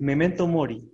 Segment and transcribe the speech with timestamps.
[0.00, 0.90] Memento mori,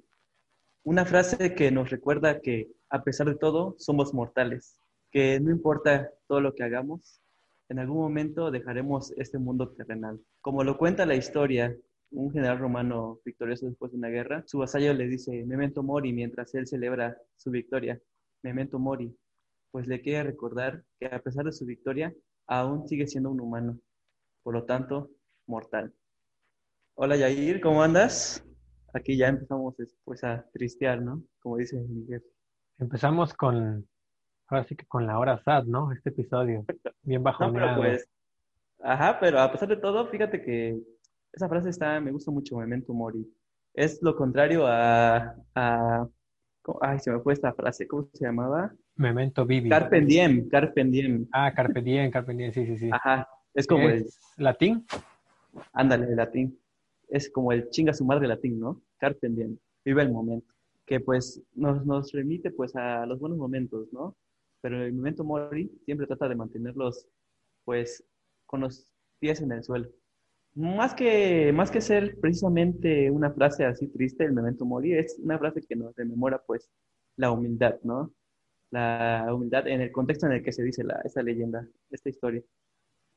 [0.83, 4.81] una frase que nos recuerda que a pesar de todo somos mortales,
[5.13, 7.21] que no importa todo lo que hagamos,
[7.69, 10.21] en algún momento dejaremos este mundo terrenal.
[10.41, 11.73] Como lo cuenta la historia,
[12.11, 16.53] un general romano victorioso después de una guerra, su vasallo le dice Memento mori mientras
[16.57, 18.01] él celebra su victoria.
[18.43, 19.17] Memento mori,
[19.71, 22.13] pues le quiere recordar que a pesar de su victoria,
[22.49, 23.79] aún sigue siendo un humano,
[24.43, 25.13] por lo tanto,
[25.47, 25.95] mortal.
[26.97, 28.46] Hola Yair, ¿cómo andas?
[28.93, 31.23] Aquí ya empezamos después a tristear, ¿no?
[31.41, 32.23] Como dice Miguel.
[32.79, 33.87] Empezamos con,
[34.49, 35.93] ahora sí que con la hora sad, ¿no?
[35.93, 36.65] Este episodio,
[37.03, 37.57] bien bajoneado.
[37.77, 38.09] No, pero pues,
[38.81, 40.79] ajá, pero a pesar de todo, fíjate que
[41.33, 43.27] esa frase está, me gusta mucho, Memento Mori.
[43.75, 46.09] Es lo contrario a, a
[46.81, 48.75] ay, se me fue esta frase, ¿cómo se llamaba?
[48.97, 49.69] Memento Vivi.
[49.69, 51.27] Carpe diem, Carpe diem.
[51.33, 52.91] Ah, Carpe diem, Carpe diem, sí, sí, sí.
[52.93, 54.07] Ajá, es como el...
[54.39, 54.87] ¿Latín?
[55.73, 56.59] Ándale, latín.
[57.09, 58.83] Es como el chinga su madre latín, ¿no?
[58.99, 60.53] Carpe diem, vive el momento,
[60.85, 64.17] que pues nos, nos remite pues a los buenos momentos, ¿no?
[64.61, 67.07] Pero el momento mori siempre trata de mantenerlos
[67.65, 68.05] pues
[68.47, 69.89] con los pies en el suelo.
[70.55, 75.39] Más que, más que ser precisamente una frase así triste, el memento mori es una
[75.39, 76.71] frase que nos rememora pues
[77.17, 78.13] la humildad, ¿no?
[78.71, 82.43] La humildad en el contexto en el que se dice la, esta leyenda, esta historia.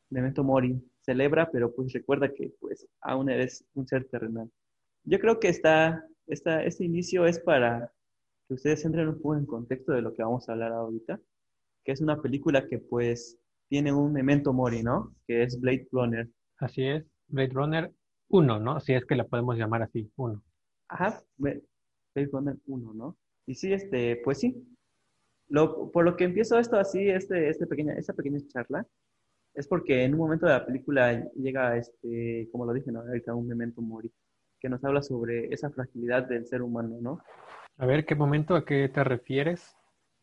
[0.10, 4.50] Memento mori, celebra, pero pues recuerda que pues aún eres un ser terrenal.
[5.04, 7.92] Yo creo que está, esta, este inicio es para
[8.48, 11.20] que ustedes entren un poco en contexto de lo que vamos a hablar ahorita,
[11.84, 13.38] que es una película que pues
[13.70, 15.16] tiene un memento mori, ¿no?
[15.28, 16.28] Que es Blade Runner.
[16.58, 17.92] Así es, Blade Runner
[18.30, 18.80] 1, ¿no?
[18.80, 20.44] Si es que la podemos llamar así, 1.
[20.90, 21.64] Ajá, Blade
[22.32, 23.18] Runner 1, ¿no?
[23.46, 24.56] Y sí, este, pues sí.
[25.48, 28.86] Lo, por lo que empiezo esto así, este, este pequeña, esta pequeña charla,
[29.60, 33.02] es porque en un momento de la película llega, este, como lo dije, ¿no?
[33.02, 34.10] Ahorita un memento mori
[34.58, 37.20] que nos habla sobre esa fragilidad del ser humano, ¿no?
[37.78, 39.76] A ver, ¿qué momento a qué te refieres?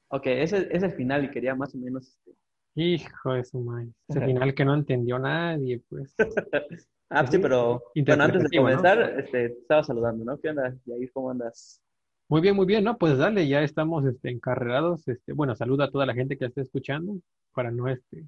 [0.09, 2.09] Ok, ese es el final y quería más o menos...
[2.09, 2.33] Este...
[2.77, 6.15] Hijo de su madre, ese final que no entendió nadie, pues.
[7.11, 10.39] ah, sí, pero bueno, antes de comenzar, este, te estaba saludando, ¿no?
[10.39, 11.11] ¿Qué onda, Yair?
[11.13, 11.83] ¿Cómo andas?
[12.29, 12.97] Muy bien, muy bien, ¿no?
[12.97, 15.07] Pues dale, ya estamos este, encarrerados.
[15.09, 17.19] Este, bueno, saluda a toda la gente que esté escuchando
[17.55, 18.27] para no este,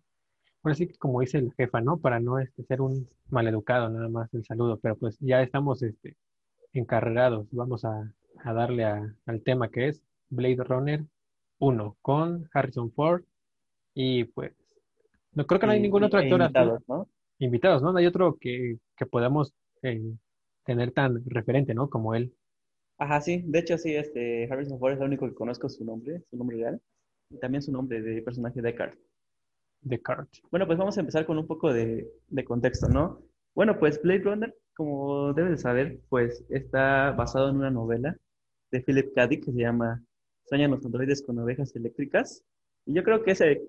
[0.69, 1.99] bueno, sí, como dice el jefa, ¿no?
[1.99, 6.15] Para no este, ser un maleducado nada más el saludo, pero pues ya estamos este,
[6.75, 7.47] encarrerados.
[7.53, 8.13] Vamos a,
[8.45, 11.05] darle al tema que es Blade Runner
[11.59, 13.25] 1 con Harrison Ford
[13.93, 14.53] y pues
[15.33, 17.09] no creo que no hay ningún otro actor invitados, ¿no?
[17.39, 17.93] Invitados, ¿no?
[17.93, 20.15] No hay otro que, que podamos eh,
[20.65, 21.89] tener tan referente, ¿no?
[21.89, 22.33] Como él.
[22.99, 23.43] Ajá, sí.
[23.47, 26.59] De hecho, sí, este Harrison Ford es el único que conozco su nombre, su nombre
[26.59, 26.81] real.
[27.31, 28.95] Y también su nombre de personaje de Deckard.
[29.81, 30.43] Descartes.
[30.51, 32.09] Bueno, pues vamos a empezar con un poco de,
[32.47, 33.23] contexto, ¿no?
[33.55, 38.17] Bueno, pues Blade Runner, como debes de saber, pues está basado en una novela
[38.71, 39.27] de Philip K.
[39.27, 40.03] Dick que se llama
[40.47, 42.45] Sueñan los androides con ovejas eléctricas.
[42.87, 43.63] Y yo creo que ese,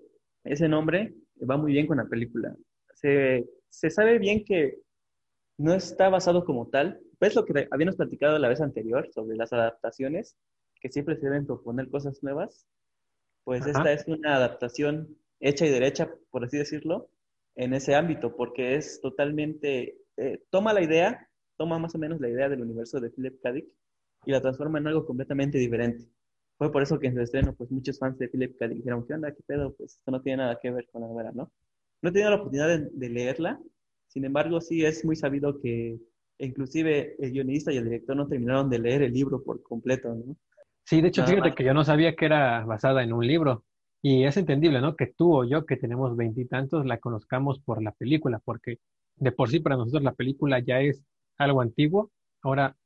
[0.44, 1.14] ese nombre
[1.48, 2.54] va muy bien con la película.
[2.94, 4.78] Se, se sabe bien que
[5.58, 7.00] no está basado como tal.
[7.18, 10.36] Pues lo que habíamos platicado la vez anterior sobre las adaptaciones,
[10.80, 12.66] que siempre se deben proponer cosas nuevas.
[13.44, 17.10] Pues esta es una adaptación hecha y derecha, por así decirlo,
[17.56, 22.28] en ese ámbito, porque es totalmente, eh, toma la idea, toma más o menos la
[22.28, 23.52] idea del universo de Philip K.
[23.52, 23.66] Dick
[24.24, 26.06] y la transforma en algo completamente diferente.
[26.56, 28.68] Fue por eso que en su estreno, pues muchos fans de Philip K.
[28.68, 29.32] Dick dijeron, ¿qué onda?
[29.32, 29.74] ¿Qué pedo?
[29.74, 31.50] Pues esto no tiene nada que ver con la novela, ¿no?
[32.02, 33.60] No he tenido la oportunidad de, leerla,
[34.08, 35.98] sin embargo, sí es muy sabido que
[36.38, 40.36] inclusive el guionista y el director no terminaron de leer el libro por completo, ¿no?
[40.84, 43.64] Sí, de hecho, fíjate que yo no sabía que era basada en un libro.
[44.02, 44.96] Y es entendible, ¿no?
[44.96, 48.78] Que tú o yo, que tenemos veintitantos, la conozcamos por la película, porque
[49.16, 51.04] de por sí para nosotros la película ya es
[51.36, 52.10] algo antiguo.
[52.42, 52.76] Ahora,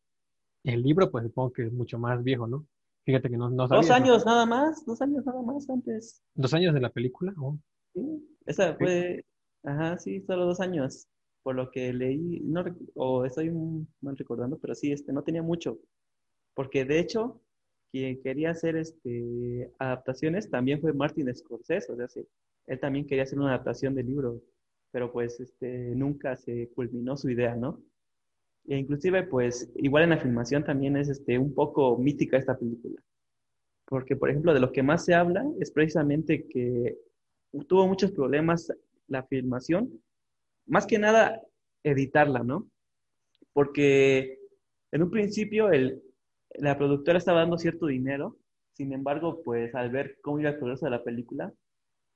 [0.64, 2.66] el libro, pues supongo que es mucho más viejo, ¿no?
[3.04, 3.82] Fíjate que no, no sabía.
[3.82, 6.22] Dos años nada más, dos años nada más antes.
[6.34, 7.32] ¿Dos años de la película?
[7.38, 7.58] Oh.
[7.92, 9.24] Sí, esa fue,
[9.62, 11.06] ajá, sí, solo dos años,
[11.44, 12.64] por lo que leí, no,
[12.94, 13.52] o estoy
[14.00, 15.78] mal recordando, pero sí, este, no tenía mucho,
[16.54, 17.40] porque de hecho,
[17.94, 22.24] quien quería hacer este, adaptaciones también fue Martin Scorsese, o sea,
[22.66, 24.42] él también quería hacer una adaptación del libro,
[24.90, 27.80] pero pues este, nunca se culminó su idea, ¿no?
[28.66, 33.00] E inclusive, pues, igual en la filmación también es este, un poco mítica esta película.
[33.84, 36.98] Porque, por ejemplo, de lo que más se habla es precisamente que
[37.68, 38.72] tuvo muchos problemas
[39.06, 40.02] la filmación,
[40.66, 41.40] más que nada
[41.84, 42.68] editarla, ¿no?
[43.52, 44.40] Porque
[44.90, 46.02] en un principio el,
[46.54, 48.38] la productora estaba dando cierto dinero,
[48.72, 51.52] sin embargo, pues al ver cómo iba el progreso de la película,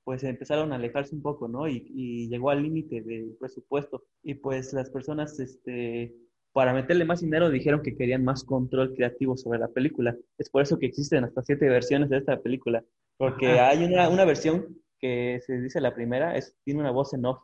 [0.03, 1.67] pues empezaron a alejarse un poco, ¿no?
[1.67, 4.05] Y, y llegó al límite del presupuesto.
[4.23, 6.15] Y pues las personas, este,
[6.51, 10.17] para meterle más dinero, dijeron que querían más control creativo sobre la película.
[10.37, 12.83] Es por eso que existen hasta siete versiones de esta película.
[13.17, 17.25] Porque hay una, una versión que se dice la primera, es, tiene una voz en
[17.25, 17.39] off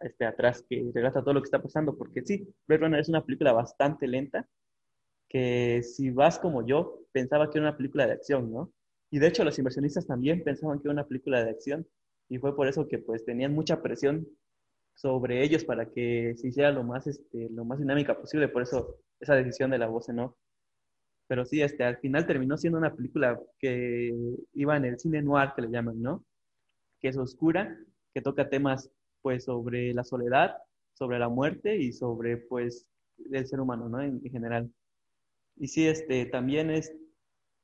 [0.00, 1.96] este, atrás que relata todo lo que está pasando.
[1.96, 4.48] Porque sí, Blade Runner es una película bastante lenta,
[5.36, 8.72] que si vas como yo, pensaba que era una película de acción, ¿no?
[9.10, 11.86] Y de hecho los inversionistas también pensaban que era una película de acción
[12.30, 14.26] y fue por eso que pues tenían mucha presión
[14.94, 18.96] sobre ellos para que se hiciera lo más, este, lo más dinámica posible, por eso
[19.20, 20.34] esa decisión de la voz en off.
[21.26, 24.14] Pero sí, este, al final terminó siendo una película que
[24.54, 26.24] iba en el cine noir, que le llaman, ¿no?
[26.98, 27.78] Que es oscura,
[28.14, 28.90] que toca temas
[29.20, 30.56] pues sobre la soledad,
[30.94, 32.86] sobre la muerte y sobre pues
[33.30, 34.00] el ser humano, ¿no?
[34.00, 34.70] En, en general.
[35.56, 36.92] Y sí, este, también es,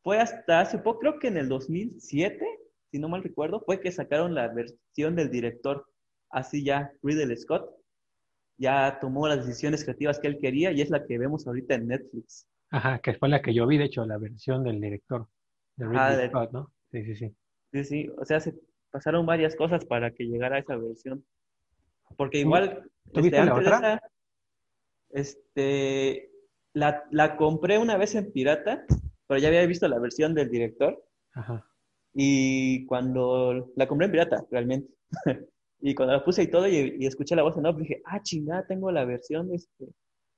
[0.02, 2.44] fue hasta hace poco, creo que en el 2007,
[2.90, 5.86] si no mal recuerdo, fue que sacaron la versión del director.
[6.30, 7.70] Así ya Ridley Scott
[8.58, 11.88] ya tomó las decisiones creativas que él quería y es la que vemos ahorita en
[11.88, 12.46] Netflix.
[12.70, 15.26] Ajá, que fue la que yo vi, de hecho, la versión del director
[15.76, 16.72] de Ridley Ah, de- Scott, ¿no?
[16.90, 17.36] Sí, sí, sí.
[17.72, 18.54] Sí, sí, o sea, se
[18.90, 21.24] pasaron varias cosas para que llegara a esa versión.
[22.16, 23.76] Porque igual, ¿Tú este, viste la antes de otra?
[23.78, 24.02] esa,
[25.10, 26.30] este,
[26.74, 28.84] la, la compré una vez en pirata,
[29.26, 31.04] pero ya había visto la versión del director.
[31.34, 31.66] Ajá.
[32.14, 34.92] Y cuando la compré en pirata, realmente.
[35.80, 38.22] y cuando la puse y todo y, y escuché la voz en off, dije, ah,
[38.22, 39.88] chingada, tengo la versión, este,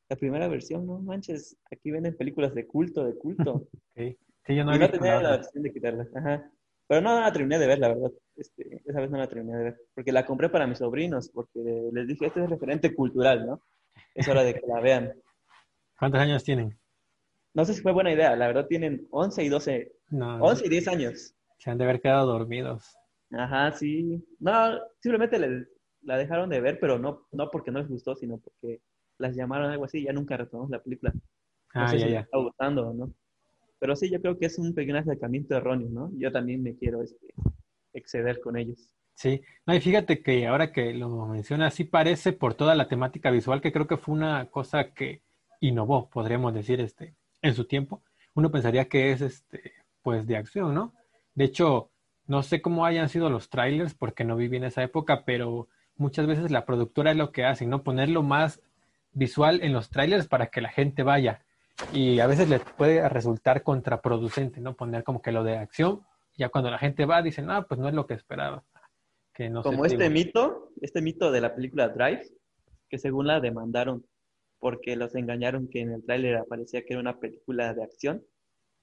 [0.08, 3.52] la primera versión, no manches, aquí venden películas de culto, de culto.
[3.96, 4.16] ok.
[4.46, 6.06] Sí, yo no y no tenía la la versión de quitarla.
[6.14, 6.50] Ajá.
[6.86, 8.12] Pero no, no la terminé de ver, la verdad.
[8.36, 9.80] Este, esa vez no la terminé de ver.
[9.94, 13.62] Porque la compré para mis sobrinos, porque les dije, este es referente cultural, ¿no?
[14.14, 15.12] Es hora de que la vean.
[16.04, 16.78] ¿Cuántos años tienen?
[17.54, 20.68] No sé si fue buena idea, la verdad tienen 11 y 12, No, 11 y
[20.68, 21.34] 10 años.
[21.58, 22.96] se han de haber quedado dormidos.
[23.32, 24.24] Ajá, sí.
[24.38, 25.38] No, simplemente
[26.02, 28.80] la dejaron de ver, pero no, no porque no les gustó, sino porque
[29.18, 31.12] las llamaron algo así y ya nunca retomamos la película.
[31.76, 32.20] No Ah, sé ya, si ya.
[32.20, 33.14] está gustando o no.
[33.80, 36.12] Pero sí, yo creo que es un pequeño acercamiento erróneo, ¿no?
[36.18, 37.34] Yo también me quiero este,
[37.94, 38.90] exceder con ellos.
[39.14, 43.30] Sí, no, y fíjate que ahora que lo mencionas, sí parece por toda la temática
[43.30, 45.22] visual, que creo que fue una cosa que
[45.68, 48.02] innovó, podríamos decir, este, en su tiempo.
[48.34, 49.72] Uno pensaría que es, este,
[50.02, 50.92] pues, de acción, ¿no?
[51.34, 51.90] De hecho,
[52.26, 56.26] no sé cómo hayan sido los trailers, porque no viví en esa época, pero muchas
[56.26, 57.82] veces la productora es lo que hace, ¿no?
[57.82, 58.60] Ponerlo más
[59.12, 61.44] visual en los trailers para que la gente vaya.
[61.92, 64.74] Y a veces le puede resultar contraproducente, ¿no?
[64.74, 66.02] Poner como que lo de acción,
[66.36, 68.64] ya cuando la gente va, dicen, ah, pues no es lo que esperaba
[69.34, 72.22] que no Como este mito, este mito de la película Drive,
[72.88, 74.06] que según la demandaron
[74.58, 78.24] porque los engañaron que en el tráiler aparecía que era una película de acción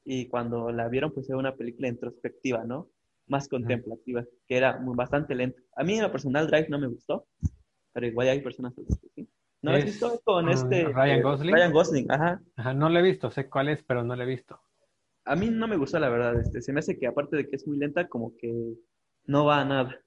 [0.04, 2.90] y cuando la vieron pues era una película introspectiva, ¿no?
[3.28, 5.62] Más contemplativa, que era muy, bastante lenta.
[5.76, 7.28] A mí en lo personal Drive no me gustó,
[7.94, 8.84] pero igual hay personas que
[9.16, 9.30] sí.
[9.62, 10.14] ¿No lo has Es visto?
[10.14, 10.86] Es con con este...
[10.86, 11.56] Ryan eh, Gosling.
[11.56, 12.42] Ryan Gosling, ajá.
[12.56, 14.60] Ajá, no lo he visto, sé cuál es, pero no lo he visto.
[15.26, 17.56] A mí no me gustó la verdad, este, se me hace que aparte de que
[17.56, 18.74] es muy lenta, como que
[19.26, 20.00] no va a nada.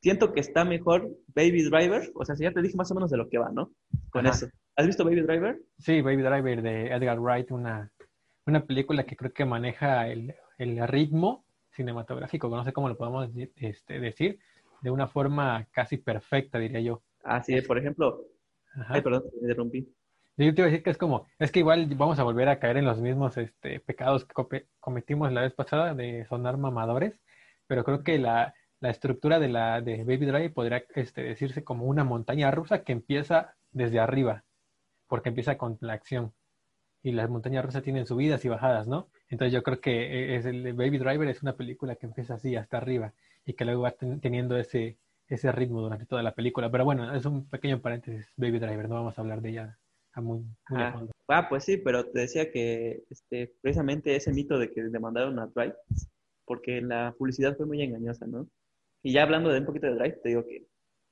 [0.00, 3.10] Siento que está mejor Baby Driver, o sea, si ya te dije más o menos
[3.10, 3.70] de lo que va, ¿no?
[4.10, 4.34] Con Ajá.
[4.34, 4.48] eso.
[4.76, 5.60] ¿Has visto Baby Driver?
[5.78, 7.90] Sí, Baby Driver de Edgar Wright, una,
[8.46, 13.32] una película que creo que maneja el, el ritmo cinematográfico, no sé cómo lo podemos
[13.32, 14.38] decir, este, decir,
[14.80, 17.02] de una forma casi perfecta, diría yo.
[17.24, 18.24] Ah, sí, por ejemplo.
[18.74, 18.94] Ajá.
[18.94, 19.88] Ay, perdón, me interrumpí.
[20.36, 22.58] Yo te iba a decir que es como, es que igual vamos a volver a
[22.58, 27.20] caer en los mismos este, pecados que cometimos la vez pasada de sonar mamadores,
[27.66, 31.84] pero creo que la, la estructura de la de Baby Drive podría este, decirse como
[31.84, 34.44] una montaña rusa que empieza desde arriba,
[35.12, 36.32] porque empieza con la acción.
[37.02, 39.10] Y las montañas rusas tienen subidas y bajadas, ¿no?
[39.28, 42.78] Entonces yo creo que es el Baby Driver es una película que empieza así hasta
[42.78, 43.12] arriba
[43.44, 44.96] y que luego va ten- teniendo ese,
[45.28, 46.70] ese ritmo durante toda la película.
[46.70, 49.78] Pero bueno, es un pequeño paréntesis, Baby Driver, no vamos a hablar de ella
[50.14, 51.12] a muy, muy a Ah, fondo.
[51.28, 55.46] ah, pues sí, pero te decía que este, precisamente ese mito de que demandaron a
[55.54, 55.74] Drive,
[56.46, 58.48] porque la publicidad fue muy engañosa, ¿no?
[59.02, 60.68] Y ya hablando de un poquito de Drive, te digo que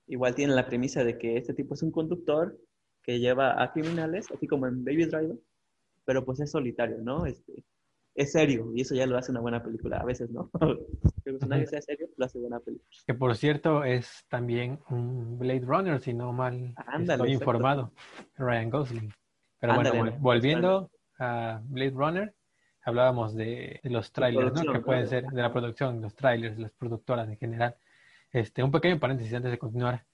[0.07, 2.57] igual tienen la premisa de que este tipo es un conductor
[3.02, 5.37] que lleva a criminales, así como en Baby Driver,
[6.04, 7.26] pero pues es solitario, ¿no?
[7.26, 7.64] Este,
[8.14, 10.50] es serio, y eso ya lo hace una buena película, a veces, ¿no?
[10.61, 12.88] que el personaje sea serio, lo hace buena película.
[13.07, 17.45] Que por cierto es también un Blade Runner, si no mal Ándale, estoy exacto.
[17.45, 17.92] informado,
[18.37, 19.12] Ryan Gosling.
[19.61, 22.35] Pero bueno, Ándale, vol- volviendo a Blade Runner,
[22.83, 24.73] hablábamos de, de los trailers, ¿no?
[24.73, 24.85] Que ¿no?
[24.85, 27.76] pueden ser de la producción, los trailers, las productoras en general.
[28.33, 30.04] Este, un pequeño paréntesis antes de continuar.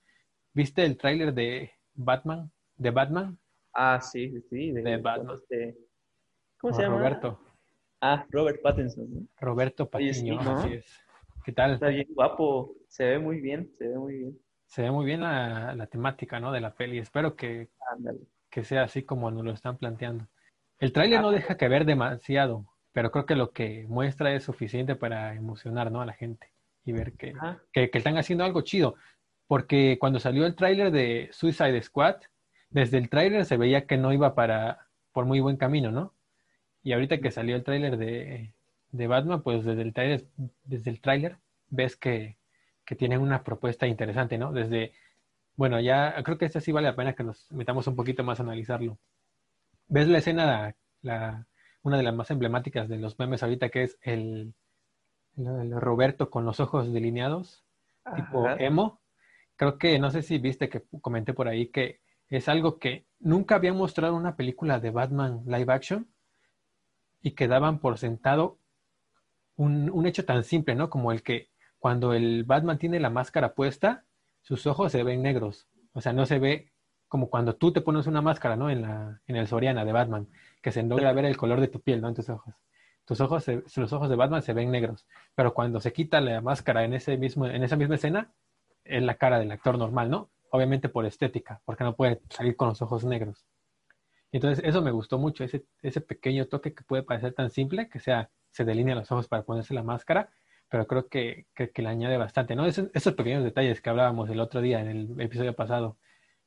[0.52, 2.50] ¿Viste el tráiler de Batman?
[2.76, 3.38] ¿De Batman?
[3.72, 4.72] Ah, sí, sí, sí.
[4.72, 5.34] De Batman.
[5.34, 5.76] este-
[6.58, 6.98] ¿Cómo Con se llama?
[6.98, 7.40] Roberto.
[8.00, 9.06] Ah, Robert Pattinson.
[9.12, 9.20] ¿no?
[9.40, 10.58] Roberto Oye, sí, Patiño, ¿no?
[10.58, 11.00] así es.
[11.44, 11.74] ¿Qué tal?
[11.74, 12.74] Está bien guapo.
[12.88, 14.38] Se ve muy bien, se ve muy bien.
[14.66, 16.52] Se ve muy bien la, la temática, ¿no?
[16.52, 16.98] De la peli.
[16.98, 18.20] Espero que, Ándale.
[18.50, 20.26] que sea así como nos lo están planteando.
[20.78, 24.96] El tráiler no deja que ver demasiado, pero creo que lo que muestra es suficiente
[24.96, 26.00] para emocionar, ¿no?
[26.00, 26.50] A la gente
[26.84, 27.32] y ver que,
[27.72, 28.94] que, que están haciendo algo chido.
[29.46, 32.16] Porque cuando salió el tráiler de Suicide Squad,
[32.76, 36.12] desde el tráiler se veía que no iba para por muy buen camino, ¿no?
[36.82, 38.52] Y ahorita que salió el tráiler de,
[38.92, 40.26] de Batman, pues desde el tráiler,
[40.64, 41.38] desde el tráiler
[41.70, 42.36] ves que,
[42.84, 44.52] que tienen una propuesta interesante, ¿no?
[44.52, 44.92] Desde,
[45.56, 48.40] bueno, ya creo que este sí vale la pena que nos metamos un poquito más
[48.40, 48.98] a analizarlo.
[49.88, 51.46] ¿Ves la escena, la,
[51.80, 54.52] una de las más emblemáticas de los memes ahorita, que es el,
[55.34, 57.64] Roberto con los ojos delineados,
[58.14, 59.00] tipo emo?
[59.56, 63.56] Creo que, no sé si viste que comenté por ahí que es algo que nunca
[63.56, 66.08] habían mostrado en una película de Batman live action
[67.22, 68.58] y que daban por sentado
[69.56, 70.90] un, un hecho tan simple, ¿no?
[70.90, 74.04] Como el que cuando el Batman tiene la máscara puesta,
[74.42, 75.68] sus ojos se ven negros.
[75.92, 76.72] O sea, no se ve
[77.08, 78.70] como cuando tú te pones una máscara, ¿no?
[78.70, 80.28] En la, en el Soriana de Batman,
[80.62, 82.08] que se logra ver el color de tu piel, ¿no?
[82.08, 82.54] En tus ojos.
[83.04, 85.06] Tus ojos, se- los ojos de Batman se ven negros.
[85.34, 88.32] Pero cuando se quita la máscara en ese mismo, en esa misma escena,
[88.84, 90.30] es la cara del actor normal, ¿no?
[90.50, 93.44] Obviamente por estética, porque no puede salir con los ojos negros.
[94.32, 98.00] Entonces, eso me gustó mucho, ese, ese pequeño toque que puede parecer tan simple, que
[98.00, 100.30] sea, se delinea los ojos para ponerse la máscara,
[100.68, 102.66] pero creo que, que, que le añade bastante, ¿no?
[102.66, 105.96] Esos, esos pequeños detalles que hablábamos el otro día en el episodio pasado,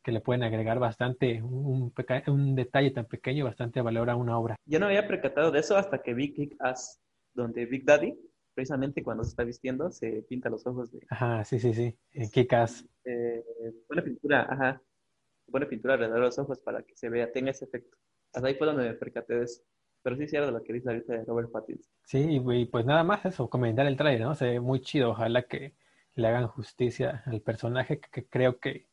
[0.04, 4.38] que le pueden agregar bastante, un, peca- un detalle tan pequeño, bastante valor a una
[4.38, 4.56] obra.
[4.66, 7.02] Yo no había percatado de eso hasta que vi Kick Ass,
[7.34, 8.14] donde Big Daddy,
[8.60, 11.00] precisamente cuando se está vistiendo, se pinta los ojos de.
[11.10, 11.98] Ajá, sí, sí, sí.
[12.34, 12.86] Kikas.
[13.06, 13.42] eh,
[13.88, 14.82] pone pintura, ajá.
[15.50, 17.98] Pone pintura alrededor de los ojos para que se vea, tenga ese efecto.
[18.34, 19.62] Hasta ahí fue donde me percaté de eso.
[20.04, 21.92] Pero sí, de lo que dice ahorita de Robert Pattinson.
[22.04, 24.36] Sí, y, y pues nada más eso, comentar el trailer, ¿no?
[24.36, 25.74] Se ve muy chido, ojalá que
[26.16, 28.88] le hagan justicia al personaje, que, que creo que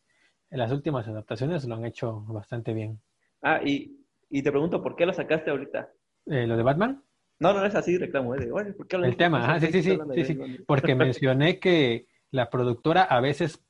[0.50, 3.00] en las últimas adaptaciones lo han hecho bastante bien.
[3.42, 5.92] Ah, y, y te pregunto, ¿por qué lo sacaste ahorita?
[6.26, 7.02] Eh, ¿Lo de Batman?
[7.38, 8.46] No, no es así, reclamo, ¿eh?
[8.46, 10.64] De, "Oye, ¿por qué El tema, sí, sí, sí, sí, sí, Blade Runner".
[10.66, 13.62] porque mencioné que la productora a veces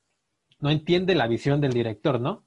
[0.59, 2.45] no entiende la visión del director, ¿no?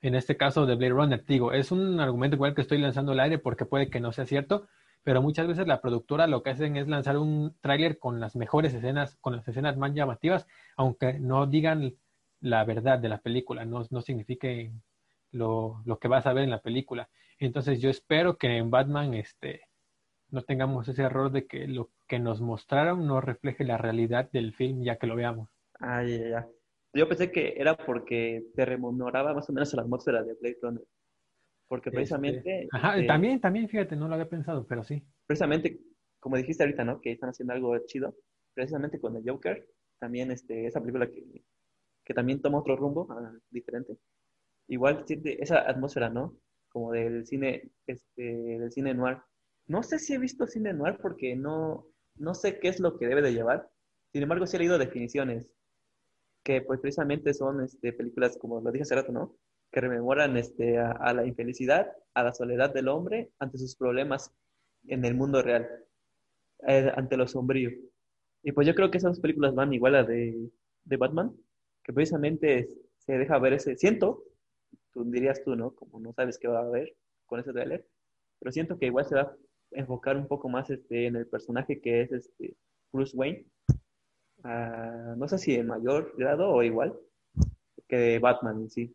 [0.00, 3.20] En este caso de Blade Runner, digo, es un argumento igual que estoy lanzando al
[3.20, 4.66] aire porque puede que no sea cierto,
[5.02, 8.72] pero muchas veces la productora lo que hacen es lanzar un tráiler con las mejores
[8.74, 11.94] escenas, con las escenas más llamativas, aunque no digan
[12.40, 14.72] la verdad de la película, no, no signifique
[15.30, 17.08] lo, lo que vas a ver en la película.
[17.38, 19.62] Entonces yo espero que en Batman este,
[20.34, 24.52] no tengamos ese error de que lo que nos mostraron no refleje la realidad del
[24.52, 25.48] film ya que lo veamos.
[25.80, 26.48] Ah, ya, ya, ya.
[26.92, 30.58] Yo pensé que era porque te rememoraba más o menos a la atmósfera de Blade
[30.62, 30.84] Runner.
[31.66, 35.02] Porque precisamente, Este, ajá, este, también, también, fíjate, no lo había pensado, pero sí.
[35.26, 35.80] precisamente,
[36.20, 37.00] como dijiste ahorita, ¿no?
[37.00, 38.14] Que están haciendo algo chido.
[38.54, 39.66] Precisamente con el Joker,
[39.98, 41.42] también este, esa película que,
[42.04, 43.96] que también toma otro rumbo ah, diferente.
[44.68, 46.36] Igual esa atmósfera, ¿no?
[46.68, 49.18] Como del cine, este, del cine noir.
[49.66, 53.06] No sé si he visto cine noir porque no, no sé qué es lo que
[53.06, 53.70] debe de llevar.
[54.12, 55.50] Sin embargo, sí he leído definiciones
[56.42, 59.34] que pues precisamente son este, películas, como lo dije hace rato, ¿no?
[59.72, 64.30] Que rememoran este, a, la infelicidad, a la soledad del hombre ante sus problemas
[64.86, 65.66] en el mundo real,
[66.68, 67.70] eh, ante lo sombrío.
[68.42, 70.50] Y pues yo creo que esas películas van igual a de,
[70.84, 71.34] de Batman,
[71.82, 72.68] que precisamente
[72.98, 74.22] se deja ver ese, siento,
[74.92, 75.74] tú dirías tú, ¿no?
[75.74, 76.94] Como no sabes qué va a haber
[77.24, 77.86] con ese trailer,
[78.38, 79.34] pero siento que igual se va
[79.74, 82.56] enfocar un poco más este, en el personaje que es este,
[82.92, 83.46] Bruce Wayne,
[84.44, 86.94] Ah, no sé si en mayor grado o igual
[87.88, 88.94] que de Batman en sí.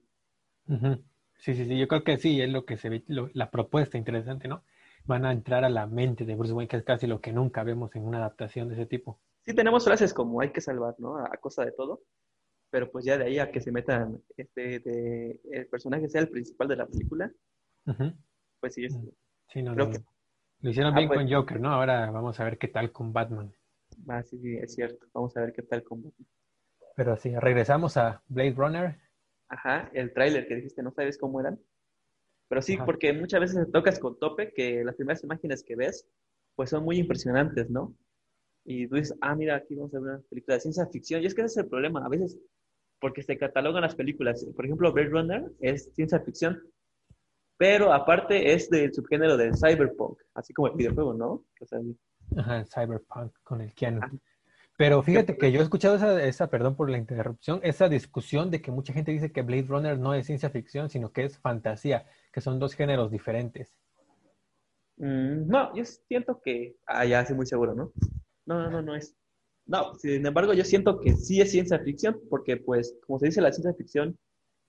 [1.40, 3.98] Sí, sí, sí, yo creo que sí, es lo que se ve, lo- la propuesta
[3.98, 4.64] interesante, ¿no?
[5.06, 7.64] Van a entrar a la mente de Bruce Wayne, que es casi lo que nunca
[7.64, 9.20] vemos en una adaptación de ese tipo.
[9.46, 11.18] Sí tenemos frases como hay que salvar, ¿no?
[11.18, 12.02] A, a costa de todo,
[12.70, 16.30] pero pues ya de ahí a que se metan, este, de, el personaje sea el
[16.30, 17.32] principal de la película,
[18.60, 18.94] pues sí, es.
[19.52, 20.04] Sí, no, Creo no, que-.
[20.62, 21.70] Lo hicieron Ah, bien pues- con Joker, ¿no?
[21.72, 23.54] Ahora vamos a ver qué tal con Batman.
[24.08, 25.08] ah, sí, sí, es cierto.
[25.14, 26.04] Vamos a ver qué tal con
[26.96, 29.00] Pero sí, regresamos a Blade Runner.
[29.48, 31.60] Ajá, el tráiler que dijiste, no sabes cómo eran.
[32.50, 32.86] Pero sí, Ajá.
[32.86, 36.08] porque muchas veces te tocas con tope que las primeras imágenes que ves,
[36.56, 37.96] pues son muy impresionantes, ¿no?
[38.66, 41.24] Y tú dices, ah, mira, aquí vamos a ver una película de ciencia ficción.
[41.24, 42.38] Y es que ese es el problema, a veces,
[43.00, 44.46] porque se catalogan las películas.
[44.56, 46.62] Por ejemplo, Blade Runner es ciencia ficción,
[47.60, 51.44] Pero aparte es del subgénero del cyberpunk, así como el videojuego, ¿no?
[51.60, 51.80] O sea,
[52.38, 54.00] Ajá, el cyberpunk con el Keanu.
[54.78, 58.62] Pero fíjate que yo he escuchado esa, esa, perdón por la interrupción, esa discusión de
[58.62, 62.06] que mucha gente dice que Blade Runner no es ciencia ficción, sino que es fantasía,
[62.32, 63.76] que son dos géneros diferentes.
[64.96, 66.78] Mm, no, yo siento que.
[66.88, 67.92] Ah, ya, sí, muy seguro, ¿no?
[68.46, 69.18] No, no, no, no es.
[69.66, 73.42] No, sin embargo, yo siento que sí es ciencia ficción, porque, pues, como se dice,
[73.42, 74.18] la ciencia ficción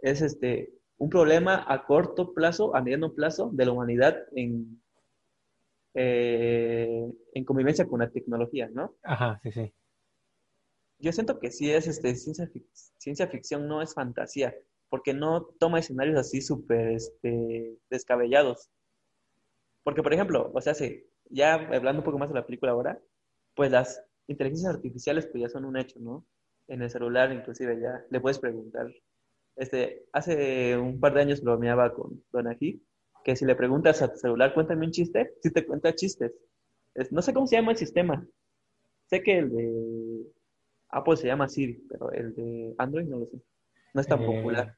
[0.01, 4.83] es este un problema a corto plazo, a mediano plazo de la humanidad en,
[5.95, 8.95] eh, en convivencia con la tecnología, ¿no?
[9.03, 9.73] Ajá, sí, sí.
[10.99, 12.51] Yo siento que sí es este, ciencia,
[12.99, 14.55] ciencia ficción, no es fantasía,
[14.91, 18.69] porque no toma escenarios así súper este, descabellados.
[19.83, 20.75] Porque, por ejemplo, o sea,
[21.31, 23.01] ya hablando un poco más de la película ahora,
[23.55, 26.27] pues las inteligencias artificiales pues ya son un hecho, ¿no?
[26.69, 28.87] En el celular inclusive ya le puedes preguntar.
[29.61, 32.83] Este, hace un par de años bromeaba con Don Ají,
[33.23, 36.33] que si le preguntas a tu celular, cuéntame un chiste, si te cuenta chistes.
[37.11, 38.27] no sé cómo se llama el sistema.
[39.11, 40.23] Sé que el de
[40.89, 43.37] Apple se llama Siri, pero el de Android no lo sé.
[43.93, 44.77] No es tan eh, popular.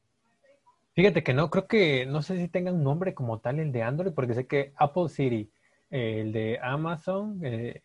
[0.95, 3.85] Fíjate que no, creo que no sé si tenga un nombre como tal el de
[3.85, 5.49] Android, porque sé que Apple Siri,
[5.91, 7.83] el de Amazon, eh,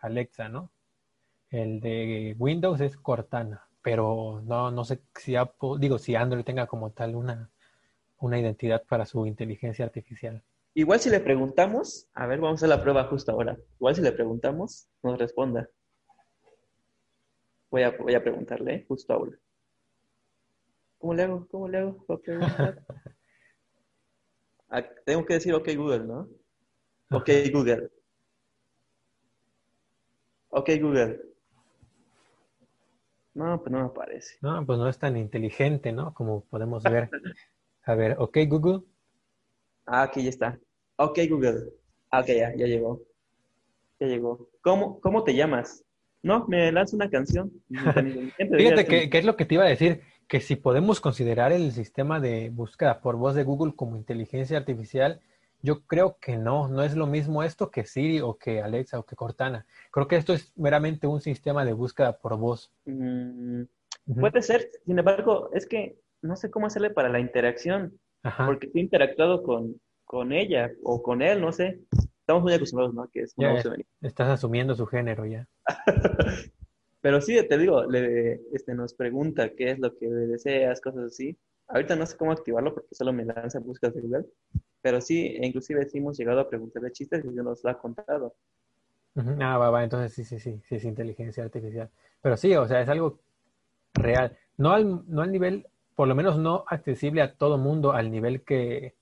[0.00, 0.72] Alexa, ¿no?
[1.48, 6.66] El de Windows es Cortana, pero no, no sé si Apple, digo, si Android tenga
[6.66, 7.50] como tal una,
[8.18, 10.42] una identidad para su inteligencia artificial.
[10.74, 13.56] Igual si le preguntamos, a ver, vamos a la prueba justo ahora.
[13.78, 15.68] Igual si le preguntamos, nos responda.
[17.70, 18.84] Voy a, voy a preguntarle, ¿eh?
[18.86, 19.36] justo ahora.
[20.98, 21.48] ¿Cómo le hago?
[21.50, 22.06] ¿Cómo le hago?
[24.72, 26.28] Ah, tengo que decir OK Google, ¿no?
[27.10, 27.90] OK Google.
[30.50, 31.29] OK Google.
[33.34, 34.36] No, pues no me aparece.
[34.40, 36.12] No, pues no es tan inteligente, ¿no?
[36.14, 37.10] Como podemos ver.
[37.84, 38.80] A ver, OK Google.
[39.86, 40.58] Ah, aquí ya está.
[40.96, 41.72] OK Google.
[42.10, 43.00] Ah, ok, ya, ya llegó.
[43.98, 44.48] Ya llegó.
[44.60, 45.84] ¿Cómo, cómo te llamas?
[46.22, 47.50] No, me lanza una canción.
[47.70, 52.20] Fíjate que, es lo que te iba a decir, que si podemos considerar el sistema
[52.20, 55.20] de búsqueda por voz de Google como inteligencia artificial,
[55.62, 59.04] yo creo que no, no es lo mismo esto que Siri o que Alexa o
[59.04, 59.66] que Cortana.
[59.90, 62.72] Creo que esto es meramente un sistema de búsqueda por voz.
[62.86, 63.62] Mm,
[64.18, 67.98] puede ser, sin embargo, es que no sé cómo hacerle para la interacción,
[68.46, 71.80] porque he interactuado con, con ella o con él, no sé
[72.30, 73.08] estamos muy acostumbrados, ¿no?
[73.08, 73.34] Que es
[74.00, 75.48] Estás asumiendo su género ya.
[77.00, 81.36] Pero sí, te digo, le, este, nos pregunta qué es lo que deseas, cosas así.
[81.66, 84.26] Ahorita no sé cómo activarlo porque solo me lanza búsquedas de Google.
[84.82, 87.78] Pero sí, e inclusive sí hemos llegado a preguntarle chistes y yo nos lo ha
[87.78, 88.34] contado.
[89.40, 91.90] Ah, va, va, entonces sí, sí, sí, sí, es inteligencia artificial.
[92.22, 93.18] Pero sí, o sea, es algo
[93.94, 94.36] real.
[94.56, 98.42] No al, no al nivel, por lo menos no accesible a todo mundo, al nivel
[98.42, 98.94] que,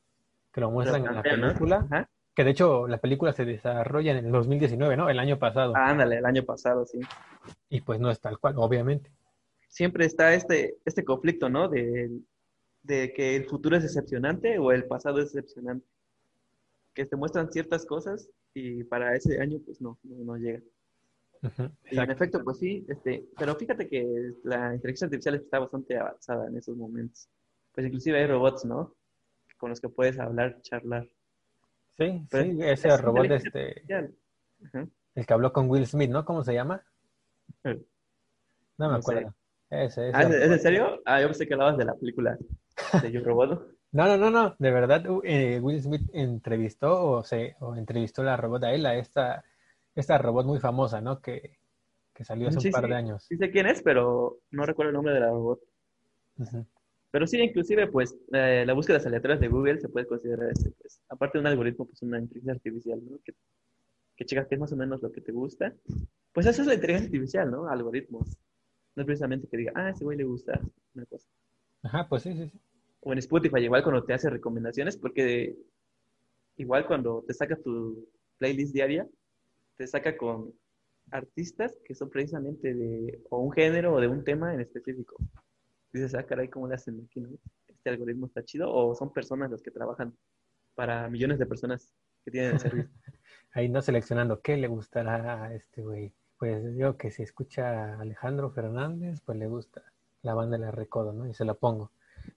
[0.53, 2.09] que lo muestran en la película.
[2.35, 5.11] Que de hecho la película se desarrolla en el 2019, ¿no?
[5.11, 5.73] El año pasado.
[5.77, 7.01] Ah, ándale, el año pasado, sí.
[7.69, 9.11] Y pues no es tal cual, obviamente.
[9.69, 11.69] Siempre está este, este conflicto, ¿no?
[11.69, 12.11] De,
[12.88, 15.87] que el futuro es decepcionante o el pasado es decepcionante.
[16.94, 20.62] Que te muestran ciertas cosas y para ese año pues no, no, llega.
[21.90, 26.48] y en efecto, pues sí, este, pero fíjate que la inteligencia artificial está bastante avanzada
[26.48, 27.29] en esos momentos.
[27.72, 28.94] Pues inclusive hay robots, ¿no?
[29.59, 31.09] Con los que puedes hablar, charlar.
[31.96, 33.83] Sí, sí, ese robot de este.
[35.14, 36.24] El que habló con Will Smith, ¿no?
[36.24, 36.83] ¿Cómo se llama?
[37.64, 39.35] No me acuerdo.
[39.70, 41.03] Ese, ah, ¿Es en serio?
[41.05, 42.38] Ah, yo pensé que hablabas de la película
[43.03, 43.77] de Yo Robot.
[43.92, 44.57] no, no, no, no.
[44.59, 48.96] De verdad, eh, Will Smith entrevistó o se o entrevistó la robot a él, a
[48.96, 49.44] esta,
[49.94, 51.20] esta robot muy famosa, ¿no?
[51.20, 51.59] Que,
[52.14, 53.24] que salió hace un par de años.
[53.24, 55.61] Sí sé quién es, pero no recuerdo el nombre de la robot.
[57.11, 61.01] Pero sí, inclusive, pues, eh, la búsqueda aleatorias de Google se puede considerar, este, pues,
[61.09, 63.18] aparte de un algoritmo, pues una inteligencia artificial, ¿no?
[63.24, 63.35] Que,
[64.16, 65.72] que checas qué es más o menos lo que te gusta.
[66.33, 67.68] Pues eso es la inteligencia artificial, ¿no?
[67.68, 68.37] Algoritmos.
[68.94, 70.61] No es precisamente que diga, ah, a ese güey le gusta
[70.94, 71.27] una cosa.
[71.83, 72.61] Ajá, pues sí, sí, sí.
[73.00, 75.56] O en Spotify, igual cuando te hace recomendaciones, porque
[76.56, 78.08] igual cuando te saca tu
[78.38, 79.06] playlist diaria,
[79.76, 80.52] te saca con
[81.11, 85.16] artistas que son precisamente de o un género o de un tema en específico
[85.92, 87.30] dices, ah, caray, ¿cómo le hacen aquí, no?
[87.66, 90.16] Este algoritmo está chido, o son personas las que trabajan
[90.74, 92.90] para millones de personas que tienen el servicio.
[93.52, 96.12] Ahí no seleccionando qué le gustará a este güey.
[96.38, 99.82] Pues digo que si escucha a Alejandro Fernández, pues le gusta
[100.22, 101.28] la banda de la Recodo, ¿no?
[101.28, 101.90] Y se la pongo.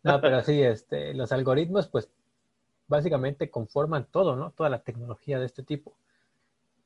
[0.04, 2.10] No, pero sí, este, los algoritmos, pues
[2.88, 4.52] básicamente conforman todo, ¿no?
[4.52, 5.94] Toda la tecnología de este tipo.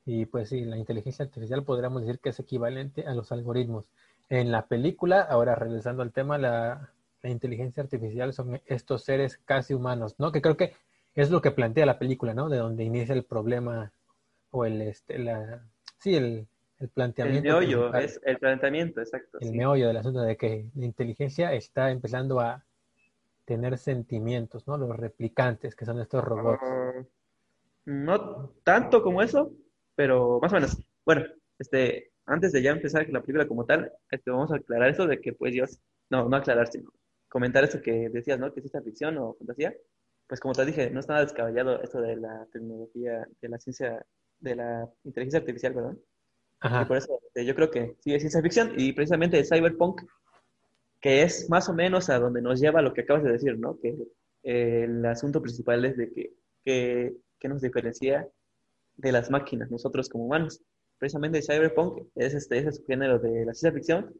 [0.05, 3.89] Y pues sí, la inteligencia artificial podríamos decir que es equivalente a los algoritmos.
[4.29, 6.91] En la película, ahora regresando al tema, la,
[7.23, 10.31] inteligencia artificial son estos seres casi humanos, ¿no?
[10.31, 10.73] Que creo que
[11.15, 12.49] es lo que plantea la película, ¿no?
[12.49, 13.91] De donde inicia el problema
[14.51, 15.63] o el, este, la,
[15.97, 16.45] sí, el,
[16.79, 17.57] el planteamiento.
[17.57, 19.39] El meollo, es el planteamiento, exacto.
[19.41, 22.63] El meollo del asunto de que la inteligencia está empezando a
[23.45, 24.77] tener sentimientos, ¿no?
[24.77, 26.59] Los replicantes, que son estos robots.
[26.61, 27.03] Ah,
[27.85, 29.51] no tanto como eso,
[29.95, 30.77] pero más o menos.
[31.05, 31.25] Bueno,
[31.59, 35.21] este, antes de ya empezar la película como tal, este, vamos a aclarar eso de
[35.21, 35.79] que, pues, Dios,
[36.09, 36.91] no, no aclarar, sino
[37.29, 38.53] comentar eso que decías, ¿no?
[38.53, 39.75] Que es esta ficción o fantasía.
[40.27, 44.05] Pues como te dije, no está nada descabellado esto de la tecnología, de la ciencia,
[44.39, 45.97] de la inteligencia artificial, ¿verdad?
[46.61, 46.81] Ajá.
[46.81, 50.01] Y por eso este, yo creo que sí es ciencia ficción y precisamente el cyberpunk,
[51.05, 53.79] que es más o menos a donde nos lleva lo que acabas de decir, ¿no?
[53.79, 53.89] Que
[54.41, 58.27] eh, el asunto principal es de que, que, que nos diferencia
[58.97, 60.63] de las máquinas, nosotros como humanos
[60.97, 64.15] precisamente Cyberpunk es este, ese género de la ciencia ficción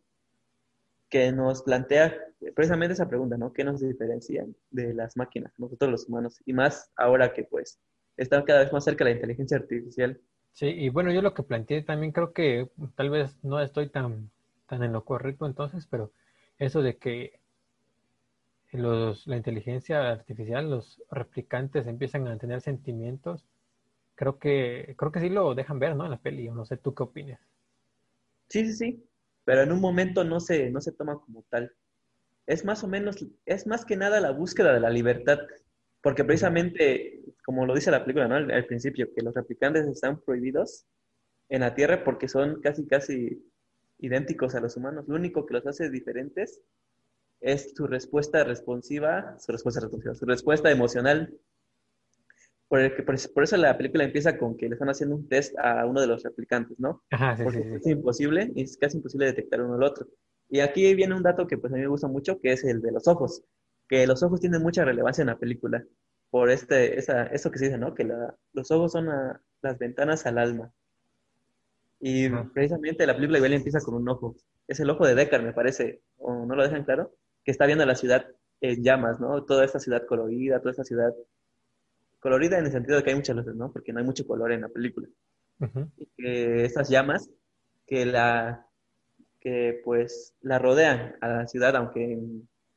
[1.10, 2.16] que nos plantea
[2.56, 3.52] precisamente esa pregunta, ¿no?
[3.52, 6.40] ¿Qué nos diferencia de las máquinas, nosotros los humanos?
[6.46, 7.80] Y más ahora que pues
[8.16, 10.22] está cada vez más cerca la inteligencia artificial.
[10.54, 14.30] Sí, y bueno, yo lo que planteé también creo que tal vez no estoy tan,
[14.68, 16.12] tan en lo correcto entonces, pero
[16.58, 17.40] eso de que
[18.72, 23.46] los, la inteligencia artificial, los replicantes empiezan a tener sentimientos,
[24.16, 26.06] creo que, creo que sí lo dejan ver, ¿no?
[26.06, 27.40] En la peli, no sé, ¿tú qué opinas?
[28.50, 29.10] Sí, sí, sí,
[29.44, 31.74] pero en un momento no se, no se toma como tal.
[32.48, 35.40] Es más o menos, es más que nada la búsqueda de la libertad,
[36.02, 38.36] porque precisamente, como lo dice la película, ¿no?
[38.36, 40.86] Al, principio, que los replicantes están prohibidos
[41.50, 43.44] en la Tierra porque son casi, casi
[44.00, 45.08] idénticos a los humanos.
[45.08, 46.62] Lo único que los hace diferentes
[47.42, 51.34] es su respuesta responsiva, su respuesta responsiva, su respuesta emocional
[52.68, 56.02] por, por, eso la película empieza con que le están haciendo un test a uno
[56.02, 57.04] de los replicantes, ¿no?
[57.12, 60.08] Ajá, sí, Porque sí, es imposible, es casi imposible detectar uno al otro.
[60.50, 62.82] Y aquí viene un dato que pues a mí me gusta mucho, que es el
[62.82, 63.44] de los ojos,
[63.88, 65.86] que los ojos tienen mucha relevancia en la película,
[66.32, 67.94] por este, esa, eso que se dice, ¿no?
[67.94, 69.08] Que la, los ojos son
[69.62, 70.72] las ventanas al alma.
[72.08, 74.36] Y precisamente la película igual empieza con un ojo.
[74.68, 77.84] Es el ojo de Deckard, me parece, o no lo dejan claro, que está viendo
[77.84, 78.28] la ciudad
[78.62, 79.44] en llamas, ¿no?
[79.44, 81.16] Toda esta ciudad colorida, toda esta ciudad
[82.20, 83.72] colorida en el sentido de que hay muchas luces, ¿no?
[83.72, 85.08] Porque no hay mucho color en la película.
[85.98, 87.28] Y que estas llamas
[87.88, 88.68] que la
[89.40, 92.22] que pues la rodean a la ciudad, aunque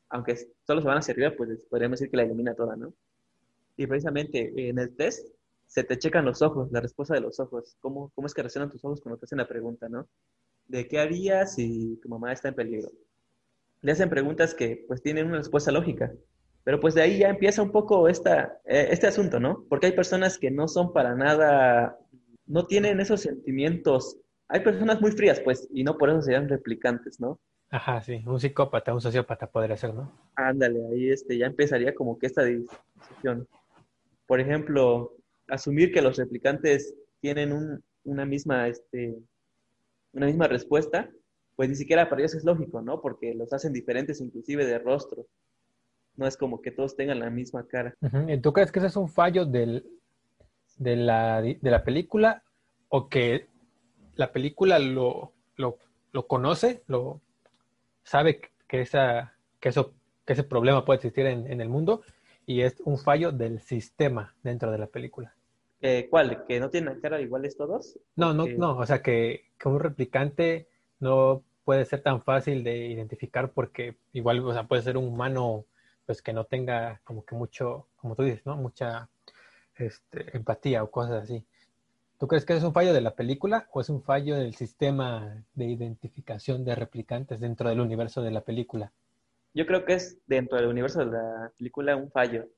[0.09, 0.37] aunque
[0.67, 2.95] solo se van hacia arriba, pues podríamos decir que la ilumina toda, ¿no?
[3.77, 5.29] Y precisamente en el test
[5.69, 8.71] se te checan los ojos, la respuesta de los ojos, cómo, cómo es que reaccionan
[8.71, 10.09] tus ojos cuando te hacen la pregunta, ¿no?
[10.67, 12.91] De qué harías si tu mamá está en peligro.
[13.83, 16.11] Le hacen preguntas que pues tienen una respuesta lógica,
[16.65, 19.65] pero pues de ahí ya empieza un poco esta, eh, este asunto, ¿no?
[19.69, 21.99] Porque hay personas que no son para nada,
[22.47, 24.17] no tienen esos sentimientos.
[24.49, 27.39] Hay personas muy frías, pues, y no por eso serían replicantes, ¿no?
[27.71, 30.11] Ajá, sí, un psicópata, un sociópata podría ser, ¿no?
[30.35, 33.47] Ándale, ahí este, ya empezaría como que esta discusión.
[34.27, 35.18] Por ejemplo,
[35.49, 39.19] asumir que los replicantes tienen un, una misma, este,
[40.13, 41.11] una misma respuesta,
[41.57, 43.01] pues ni siquiera para ellos es lógico, ¿no?
[43.01, 45.27] Porque los hacen diferentes inclusive de rostro
[46.19, 47.95] no es como que todos tengan la misma cara.
[48.27, 49.87] ¿Y tú crees que ese es un fallo del,
[50.77, 52.43] de, la, de la película
[52.89, 53.47] o que
[54.17, 55.79] la película lo, lo,
[56.13, 57.23] lo conoce, lo
[58.03, 59.95] sabe que, esa, que, eso,
[60.27, 62.03] que ese problema puede existir en, en, el mundo
[62.47, 65.37] y es un fallo del sistema dentro de la película?
[65.81, 66.45] Eh, ¿Cuál?
[66.47, 67.99] ¿Que no tienen cara iguales todos?
[68.17, 72.89] No, no, no, o sea que, que un replicante no puede ser tan fácil de
[72.89, 75.67] identificar porque igual, o sea, puede ser un humano
[76.07, 78.57] pues que no tenga como que mucho, como tú dices, ¿no?
[78.57, 79.11] Mucha
[79.77, 81.45] este, empatía o cosas así.
[82.19, 85.45] ¿Tú crees que es un fallo de la película o es un fallo del sistema
[85.55, 88.91] de identificación de replicantes dentro del universo de la película?
[89.55, 92.49] Yo creo que es dentro del universo de la película un fallo.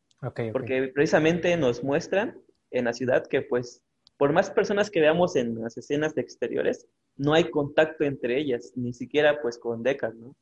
[0.53, 2.39] Porque precisamente nos muestran
[2.71, 3.83] en la ciudad que pues
[4.17, 8.73] por más personas que veamos en las escenas de exteriores, no hay contacto entre ellas,
[8.77, 10.37] ni siquiera pues con Deckard, ¿no?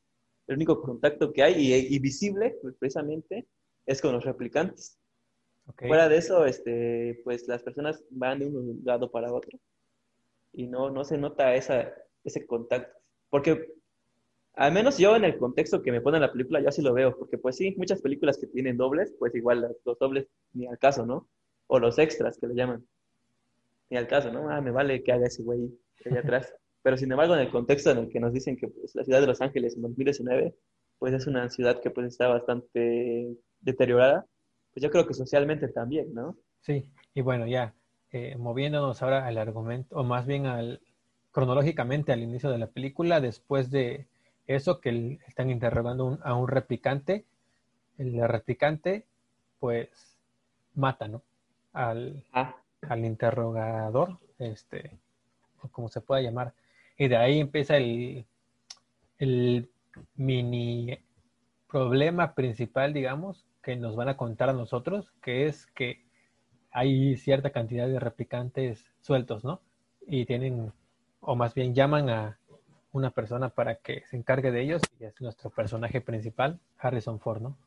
[0.49, 3.47] el único contacto que hay y, visible, pues, precisamente,
[3.85, 4.99] es con los replicantes.
[5.77, 9.59] Fuera de eso, este, pues las personas van de un lado para otro
[10.51, 12.99] y no, no se nota esa, ese contacto.
[13.29, 13.75] Porque
[14.55, 17.15] al menos yo en el contexto que me pone la película, yo así lo veo,
[17.15, 21.05] porque pues sí, muchas películas que tienen dobles, pues igual los dobles ni al caso,
[21.05, 21.29] ¿no?
[21.71, 22.85] O los extras que le llaman.
[23.89, 24.49] Ni al caso, ¿no?
[24.49, 25.69] Ah, me vale que haga ese güey
[26.05, 26.53] allá atrás.
[26.81, 29.21] Pero sin embargo, en el contexto en el que nos dicen que pues, la ciudad
[29.21, 30.55] de Los Ángeles en 2019,
[30.97, 34.25] pues es una ciudad que pues está bastante deteriorada,
[34.73, 36.35] pues yo creo que socialmente también, ¿no?
[36.61, 37.73] Sí, y bueno, ya
[38.11, 40.81] eh, moviéndonos ahora al argumento, o más bien al
[41.31, 44.07] cronológicamente al inicio de la película, después de
[44.47, 47.25] eso que están interrogando a un replicante,
[47.97, 49.05] el replicante
[49.59, 49.89] pues
[50.73, 51.21] mata, ¿no?
[51.73, 54.99] Al, Ah, al interrogador, este,
[55.61, 56.53] o como se pueda llamar.
[56.97, 58.25] Y de ahí empieza el,
[59.19, 59.69] el
[60.15, 60.97] mini
[61.67, 66.05] problema principal, digamos, que nos van a contar a nosotros, que es que
[66.71, 69.61] hay cierta cantidad de replicantes sueltos, ¿no?
[70.07, 70.73] Y tienen,
[71.21, 72.39] o más bien llaman a
[72.91, 77.41] una persona para que se encargue de ellos, y es nuestro personaje principal, Harrison Ford,
[77.41, 77.57] ¿no?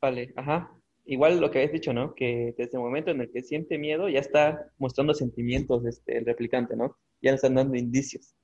[0.00, 0.77] vale, ajá.
[1.10, 2.14] Igual lo que habías dicho, ¿no?
[2.14, 6.26] Que desde el momento en el que siente miedo ya está mostrando sentimientos este, el
[6.26, 6.98] replicante, ¿no?
[7.22, 8.34] Ya le están dando indicios.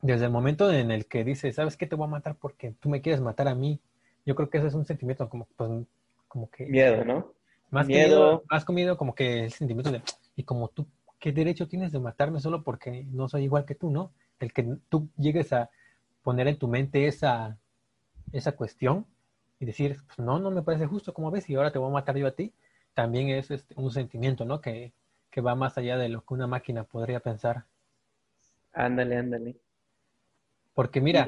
[0.00, 1.88] Desde el momento en el que dice, ¿sabes qué?
[1.88, 3.80] Te voy a matar porque tú me quieres matar a mí.
[4.24, 5.68] Yo creo que eso es un sentimiento como, pues,
[6.28, 6.66] como que...
[6.66, 7.32] Miedo, ¿no?
[7.70, 8.08] Más que Miedo.
[8.08, 10.00] miedo, más miedo como que el sentimiento de,
[10.36, 10.86] y como tú,
[11.18, 14.12] ¿qué derecho tienes de matarme solo porque no soy igual que tú, no?
[14.38, 15.68] El que tú llegues a
[16.22, 17.58] poner en tu mente esa,
[18.32, 19.04] esa cuestión
[19.64, 21.48] y decir, pues no, no me parece justo, como ves?
[21.48, 22.52] Y ahora te voy a matar yo a ti,
[22.92, 24.60] también es este, un sentimiento, ¿no?
[24.60, 24.92] Que,
[25.30, 27.64] que va más allá de lo que una máquina podría pensar.
[28.74, 29.56] Ándale, ándale.
[30.74, 31.26] Porque mira,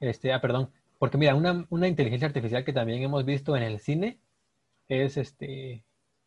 [0.00, 0.70] Este, ah, perdón.
[0.98, 4.18] Porque mira, una, una inteligencia artificial que también hemos visto en el cine
[4.88, 5.84] es este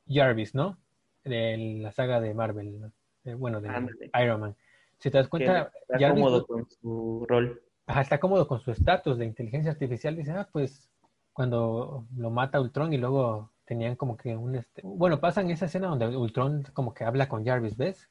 [0.08, 0.78] Jarvis, ¿no?
[1.26, 2.92] De la saga de Marvel, ¿no?
[3.26, 4.10] Eh, bueno, de Ándale.
[4.24, 4.56] Iron Man.
[4.98, 7.62] Si te das cuenta, está Jarvis cómodo con su rol.
[7.88, 10.16] ajá, está cómodo con su estatus de inteligencia artificial.
[10.16, 10.90] Dice, ah, pues
[11.34, 14.56] cuando lo mata Ultron y luego tenían como que un...
[14.56, 14.82] Este...
[14.84, 18.10] Bueno, pasan esa escena donde Ultron como que habla con Jarvis, ¿ves?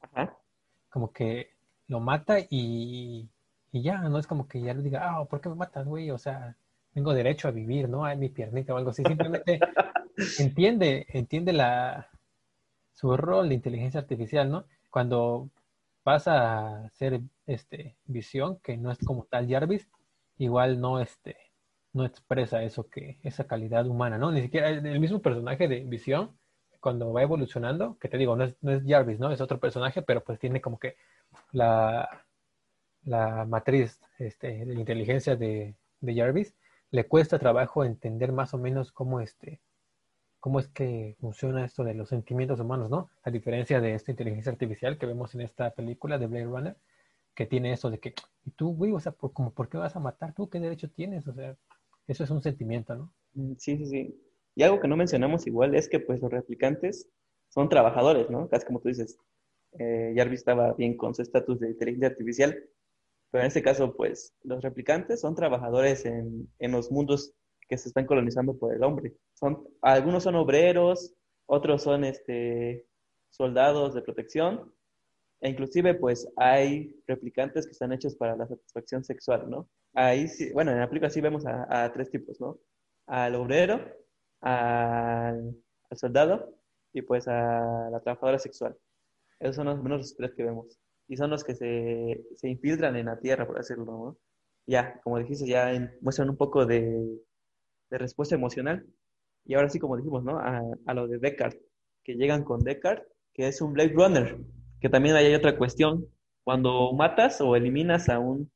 [0.00, 0.36] Ajá.
[0.90, 1.50] como que
[1.86, 3.28] lo mata y,
[3.70, 6.10] y ya, no es como que ya le diga, ah, ¿por qué me matas, güey?
[6.10, 6.56] O sea,
[6.92, 8.04] tengo derecho a vivir, ¿no?
[8.04, 9.02] Hay mi piernita o algo así.
[9.04, 9.60] Simplemente
[10.38, 12.10] entiende, entiende la,
[12.92, 14.64] su rol de inteligencia artificial, ¿no?
[14.90, 15.50] Cuando
[16.02, 19.88] pasa a ser este, visión, que no es como tal Jarvis,
[20.38, 21.36] igual no, este,
[21.92, 24.32] no expresa eso que, esa calidad humana, ¿no?
[24.32, 26.36] Ni siquiera el mismo personaje de visión,
[26.80, 29.30] cuando va evolucionando, que te digo, no es, no es Jarvis, ¿no?
[29.30, 30.96] Es otro personaje, pero pues tiene como que
[31.52, 32.24] la,
[33.04, 36.54] la matriz este, de inteligencia de, de Jarvis,
[36.90, 39.60] le cuesta trabajo entender más o menos cómo este,
[40.42, 43.10] cómo es que funciona esto de los sentimientos humanos, ¿no?
[43.22, 46.76] A diferencia de esta inteligencia artificial que vemos en esta película de Blade Runner,
[47.34, 49.94] que tiene eso de que, ¿y tú, güey, o sea, por, como, ¿por qué vas
[49.94, 50.34] a matar?
[50.34, 51.28] ¿Tú qué derecho tienes?
[51.28, 51.56] O sea,
[52.06, 53.12] eso es un sentimiento, ¿no?
[53.34, 54.22] Mm, Sí, sí, sí.
[54.54, 57.08] Y algo que no mencionamos igual es que pues los replicantes
[57.48, 58.48] son trabajadores, ¿no?
[58.48, 59.18] Casi como tú dices,
[59.78, 62.58] eh, Jarvis estaba bien con su estatus de inteligencia artificial,
[63.30, 67.32] pero en este caso pues los replicantes son trabajadores en, en los mundos
[67.68, 69.14] que se están colonizando por el hombre.
[69.34, 71.14] Son, algunos son obreros,
[71.46, 72.86] otros son este,
[73.30, 74.72] soldados de protección,
[75.40, 79.68] e inclusive pues hay replicantes que están hechos para la satisfacción sexual, ¿no?
[79.94, 82.58] Ahí sí, bueno, en la película sí vemos a, tres tipos, ¿no?
[83.06, 83.80] Al obrero,
[84.40, 85.54] al,
[85.92, 86.54] soldado
[86.92, 88.76] y pues a la trabajadora sexual.
[89.38, 90.78] Esos son los menos tres que vemos.
[91.08, 94.18] Y son los que se, se infiltran en la tierra, por decirlo, ¿no?
[94.66, 97.20] Ya, como dijiste, ya muestran un poco de,
[97.90, 98.86] de respuesta emocional.
[99.44, 100.38] Y ahora sí, como dijimos, ¿no?
[100.38, 101.56] A, a lo de Deckard,
[102.04, 103.02] que llegan con Deckard,
[103.34, 104.38] que es un Blade Runner,
[104.80, 106.06] que también ahí hay otra cuestión.
[106.44, 108.50] Cuando matas o eliminas a un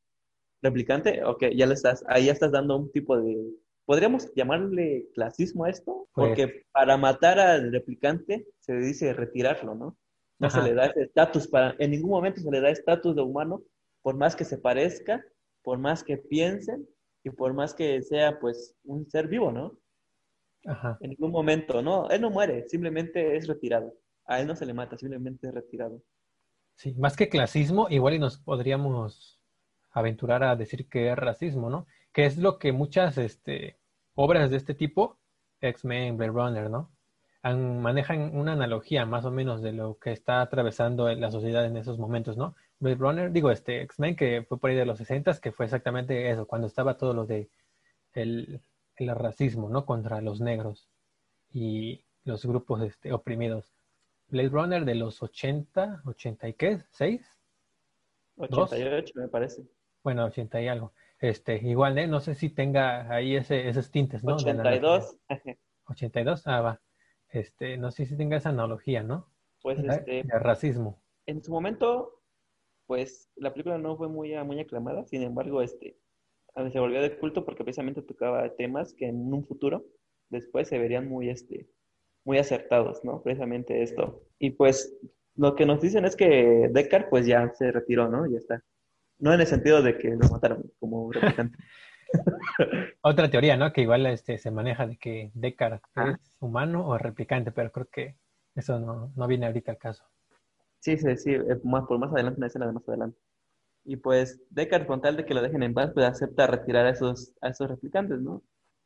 [0.66, 3.36] replicante, ok, ya le estás, ahí ya estás dando un tipo de,
[3.84, 6.08] ¿podríamos llamarle clasismo a esto?
[6.12, 9.96] Pues- Porque para matar al replicante se dice retirarlo, ¿no?
[10.38, 13.22] No se le da ese estatus, para, en ningún momento se le da estatus de
[13.22, 13.62] humano,
[14.02, 15.24] por más que se parezca,
[15.62, 16.86] por más que piensen
[17.24, 19.78] y por más que sea pues un ser vivo, ¿no?
[20.66, 20.98] Ajá.
[21.00, 23.94] En ningún momento, no, él no muere, simplemente es retirado.
[24.26, 26.02] A él no se le mata, simplemente es retirado.
[26.76, 29.35] Sí, más que clasismo, igual y nos podríamos
[29.96, 31.86] aventurar a decir que es racismo, ¿no?
[32.12, 33.78] Que es lo que muchas este,
[34.14, 35.18] obras de este tipo,
[35.62, 36.90] X-Men, Blade Runner, ¿no?
[37.42, 41.98] Manejan una analogía más o menos de lo que está atravesando la sociedad en esos
[41.98, 42.54] momentos, ¿no?
[42.78, 46.30] Blade Runner, digo, este X-Men que fue por ahí de los 60 que fue exactamente
[46.30, 47.48] eso, cuando estaba todo lo de
[48.12, 48.60] el,
[48.98, 49.86] racismo, ¿no?
[49.86, 50.90] Contra los negros
[51.50, 53.72] y los grupos este, oprimidos.
[54.28, 57.22] Blade Runner de los 80, 80 y qué, 6,
[58.36, 59.75] 88 me parece.
[60.06, 60.92] Bueno, 80 y algo.
[61.18, 62.06] Este, igual, ¿eh?
[62.06, 64.36] No sé si tenga ahí ese, esos tintes, ¿no?
[64.36, 64.78] De analogía.
[64.78, 65.18] 82,
[65.88, 66.80] 82, ah, va.
[67.28, 69.28] Este, no sé si tenga esa analogía, ¿no?
[69.60, 71.02] pues este, de racismo.
[71.26, 72.22] en su momento,
[72.86, 75.98] pues la película no fue muy, muy aclamada, sin embargo, este,
[76.70, 79.84] se volvió de culto porque precisamente tocaba temas que en un futuro
[80.28, 81.68] después se verían muy, este,
[82.24, 83.24] muy acertados, ¿no?
[83.24, 84.22] Precisamente esto.
[84.38, 84.96] Y pues
[85.34, 88.24] lo que nos dicen es que Deckard pues ya se retiró, ¿no?
[88.30, 88.62] Ya está.
[89.18, 91.58] No en el sentido de que lo mataron como replicante.
[93.00, 93.72] Otra teoría, ¿no?
[93.72, 98.16] Que igual este, se maneja de que Deckard es humano o replicante, pero creo que
[98.54, 100.04] eso no, no viene ahorita al caso.
[100.80, 103.18] Sí, sí, sí, eh, más, por más adelante, una escena de más adelante.
[103.84, 106.90] Y pues Deckard, con tal de que lo dejen en paz, pues acepta retirar a
[106.90, 108.42] esos, a esos replicantes, ¿no?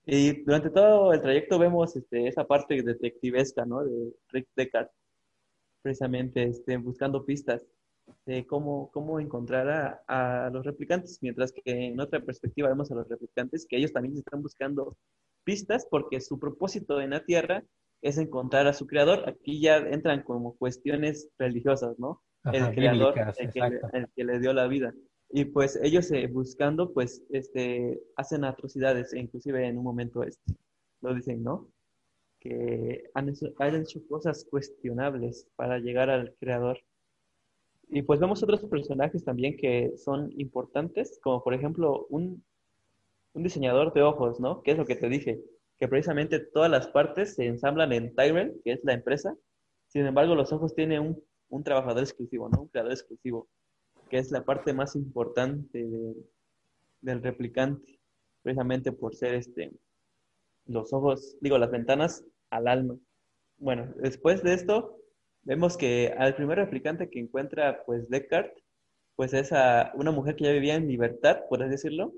[0.07, 3.85] Y durante todo el trayecto vemos este, esa parte detectivesca, ¿no?
[3.85, 4.89] De Rick Deckard,
[5.83, 7.67] precisamente este, buscando pistas
[8.27, 12.95] de cómo, cómo encontrar a, a, los replicantes, mientras que en otra perspectiva vemos a
[12.95, 14.97] los replicantes que ellos también están buscando
[15.45, 17.65] pistas porque su propósito en la Tierra
[18.03, 19.29] es encontrar a su creador.
[19.29, 22.23] Aquí ya entran como cuestiones religiosas, ¿no?
[22.45, 24.95] el creador, el que, le, el que, le, dio la vida.
[25.29, 30.55] Y pues ellos eh, buscando, pues, este, hacen atrocidades, inclusive en un momento este,
[31.03, 31.69] lo dicen, ¿no?
[32.41, 36.81] Que han hecho, han hecho cosas cuestionables para llegar al creador.
[37.93, 42.45] Y pues vemos otros personajes también que son importantes, como por ejemplo un,
[43.33, 44.63] un diseñador de ojos, ¿no?
[44.63, 45.41] Que es lo que te dije,
[45.77, 49.37] que precisamente todas las partes se ensamblan en Tyrell, que es la empresa.
[49.89, 52.63] Sin embargo, los ojos tienen un, un trabajador exclusivo, ¿no?
[52.63, 53.49] Un creador exclusivo,
[54.09, 56.15] que es la parte más importante de,
[57.01, 57.99] del replicante,
[58.43, 59.73] precisamente por ser este,
[60.67, 62.97] los ojos, digo, las ventanas al alma.
[63.59, 65.00] Bueno, después de esto,
[65.51, 68.63] vemos que al primer replicante que encuentra, pues, Descartes,
[69.17, 72.13] pues es a una mujer que ya vivía en libertad, por así decirlo,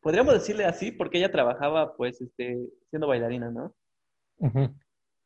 [0.00, 3.74] podríamos decirle así porque ella trabajaba pues este, siendo bailarina, ¿no?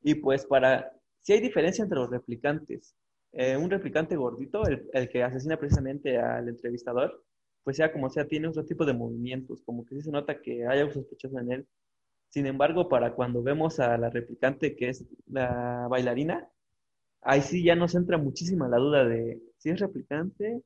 [0.03, 2.97] Y pues para, si hay diferencia entre los replicantes,
[3.33, 7.23] eh, un replicante gordito, el, el, que asesina precisamente al entrevistador,
[7.63, 10.67] pues sea como sea, tiene otro tipo de movimientos, como que sí se nota que
[10.67, 11.69] hay algo sospechoso en él.
[12.31, 16.51] Sin embargo, para cuando vemos a la replicante que es la bailarina,
[17.27, 20.63] ahí sí ya nos entra muchísima la duda de si es replicante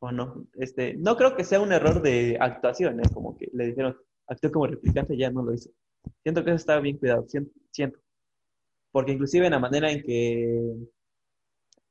[0.00, 0.46] o no.
[0.54, 3.08] Este, no creo que sea un error de actuación, ¿eh?
[3.12, 5.70] como que le dijeron, actuó como replicante, ya no lo hizo.
[6.22, 7.26] Siento que eso estaba bien cuidado,
[7.70, 7.98] siento.
[8.90, 10.74] Porque inclusive en la manera en que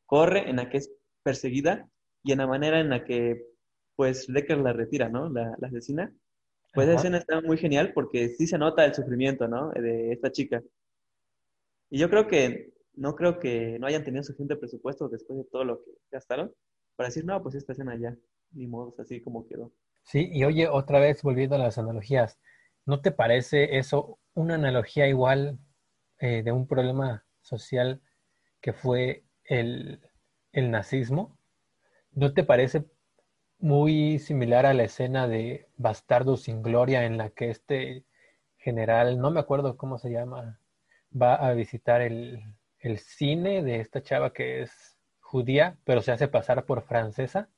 [0.05, 0.91] corre, en la que es
[1.23, 1.87] perseguida,
[2.23, 3.45] y en la manera en la que,
[3.95, 5.29] pues, Decker la retira, ¿no?
[5.29, 6.13] La, la asesina.
[6.73, 9.71] Pues esa escena está muy genial porque sí se nota el sufrimiento, ¿no?
[9.71, 10.61] De esta chica.
[11.89, 15.63] Y yo creo que, no creo que no hayan tenido suficiente presupuesto después de todo
[15.63, 16.53] lo que gastaron
[16.97, 18.15] para decir, no, pues esta escena ya,
[18.51, 19.71] ni modo, así como quedó.
[20.03, 22.39] Sí, y oye, otra vez volviendo a las analogías,
[22.85, 25.59] ¿no te parece eso una analogía igual
[26.19, 28.01] eh, de un problema social
[28.59, 30.01] que fue el,
[30.51, 31.37] el nazismo?
[32.11, 32.83] ¿No te parece
[33.59, 38.03] muy similar a la escena de Bastardo sin Gloria en la que este
[38.57, 40.59] general, no me acuerdo cómo se llama,
[41.13, 42.43] va a visitar el,
[42.79, 47.49] el cine de esta chava que es judía, pero se hace pasar por francesa.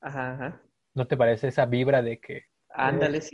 [0.00, 0.62] Ajá, ajá.
[0.94, 3.32] ¿No te parece esa vibra de que Ándale, eres,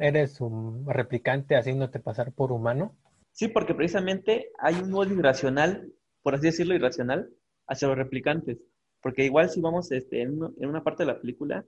[0.00, 2.96] eres un replicante haciéndote pasar por humano?
[3.32, 7.30] Sí, porque precisamente hay un modo irracional, por así decirlo, irracional,
[7.66, 8.58] hacia los replicantes.
[9.02, 11.64] Porque igual si vamos este, en, en, una parte de la película,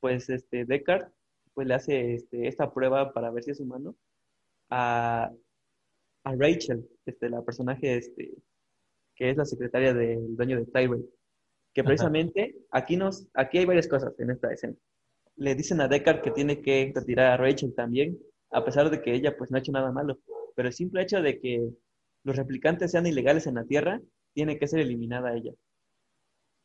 [0.00, 1.12] pues este, Descartes
[1.54, 3.96] pues, le hace este, esta prueba para ver si es humano
[4.70, 5.30] a,
[6.24, 8.32] a Rachel, este, la personaje este,
[9.14, 11.08] que es la secretaria del dueño de Tyrell,
[11.74, 14.74] que precisamente aquí, nos, aquí hay varias cosas en esta escena.
[15.36, 18.18] Le dicen a Deckard que tiene que retirar a Rachel también,
[18.50, 20.18] a pesar de que ella pues no ha hecho nada malo,
[20.54, 21.70] pero el simple hecho de que
[22.24, 24.00] los replicantes sean ilegales en la Tierra,
[24.34, 25.52] tiene que ser eliminada ella.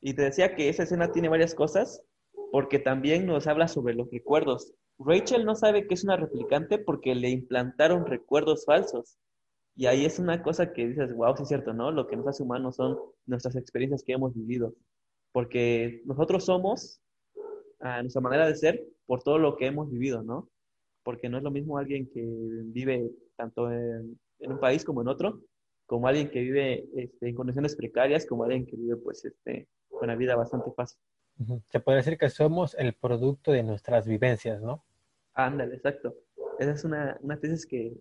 [0.01, 2.03] Y te decía que esa escena tiene varias cosas,
[2.51, 4.73] porque también nos habla sobre los recuerdos.
[4.99, 9.17] Rachel no sabe que es una replicante porque le implantaron recuerdos falsos.
[9.75, 11.91] Y ahí es una cosa que dices, wow, sí es cierto, ¿no?
[11.91, 14.73] Lo que nos hace humanos son nuestras experiencias que hemos vivido.
[15.31, 17.01] Porque nosotros somos,
[17.79, 20.49] a nuestra manera de ser, por todo lo que hemos vivido, ¿no?
[21.03, 25.07] Porque no es lo mismo alguien que vive tanto en, en un país como en
[25.07, 25.41] otro,
[25.85, 30.03] como alguien que vive este, en condiciones precarias, como alguien que vive, pues, este, con
[30.03, 30.99] una vida bastante fácil.
[31.71, 34.85] Se puede decir que somos el producto de nuestras vivencias, ¿no?
[35.33, 36.15] Ándale, exacto.
[36.59, 37.97] Esa es una, una tesis que,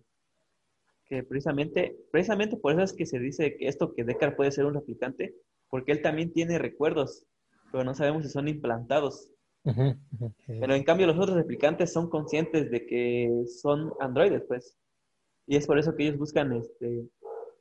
[1.05, 4.65] que precisamente, precisamente por eso es que se dice que esto que Deckard puede ser
[4.65, 5.35] un replicante,
[5.69, 7.25] porque él también tiene recuerdos,
[7.71, 9.29] pero no sabemos si son implantados.
[10.47, 14.77] Pero en cambio los otros replicantes son conscientes de que son androides, pues.
[15.47, 17.07] Y es por eso que ellos buscan este,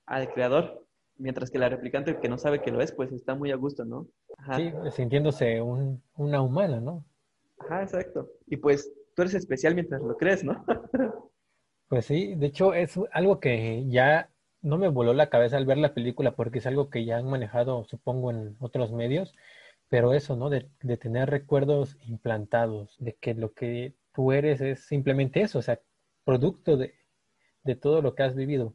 [0.07, 0.85] al creador,
[1.17, 3.85] mientras que la replicante que no sabe que lo es, pues está muy a gusto,
[3.85, 4.07] ¿no?
[4.57, 7.05] Sí, sintiéndose un, una humana, ¿no?
[7.59, 8.29] Ajá, exacto.
[8.47, 10.65] Y pues tú eres especial mientras lo crees, ¿no?
[11.93, 14.31] Pues sí, de hecho es algo que ya
[14.63, 17.29] no me voló la cabeza al ver la película porque es algo que ya han
[17.29, 19.35] manejado, supongo, en otros medios,
[19.91, 20.49] pero eso, ¿no?
[20.49, 25.63] De, de tener recuerdos implantados, de que lo que tú eres es simplemente eso, o
[25.63, 25.81] sea,
[26.25, 26.95] producto de,
[27.63, 28.75] de todo lo que has vivido.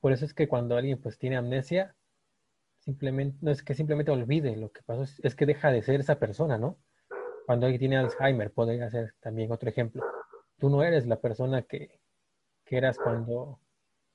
[0.00, 1.94] Por eso es que cuando alguien pues tiene amnesia,
[2.80, 6.18] simplemente, no es que simplemente olvide lo que pasó, es que deja de ser esa
[6.18, 6.78] persona, ¿no?
[7.46, 10.02] Cuando alguien tiene Alzheimer, podría ser también otro ejemplo.
[10.58, 11.99] Tú no eres la persona que,
[12.70, 13.58] que eras cuando,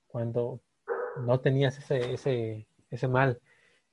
[0.07, 0.61] cuando
[1.17, 3.41] no tenías ese, ese, ese mal.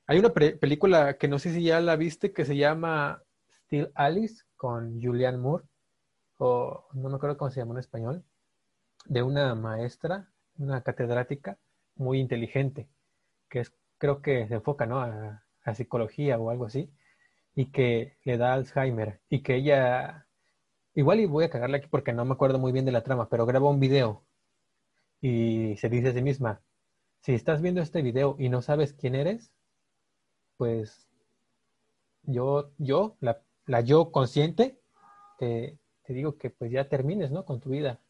[0.07, 3.25] Hay una película que no sé si ya la viste que se llama
[3.65, 5.65] Still Alice con Julianne Moore,
[6.39, 8.25] o no me acuerdo cómo se llama en español,
[9.07, 11.59] de una maestra, una catedrática
[11.97, 12.89] muy inteligente,
[13.49, 15.01] que es, creo que se enfoca ¿no?
[15.01, 15.43] a,
[15.75, 16.89] psicología o algo así,
[17.57, 20.27] y que le da Alzheimer, y que ella,
[20.95, 23.29] igual y voy a cagarle aquí porque no me acuerdo muy bien de la trama,
[23.29, 24.25] pero graba un video
[25.23, 26.61] y se dice a sí misma,
[27.21, 29.53] si estás viendo este video y no sabes quién eres,
[30.59, 31.09] pues
[32.25, 34.81] yo, yo, la, la yo consciente,
[35.39, 37.45] te, te, digo que pues ya termines, ¿no?
[37.45, 38.01] Con tu vida.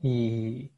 [0.00, 0.72] Y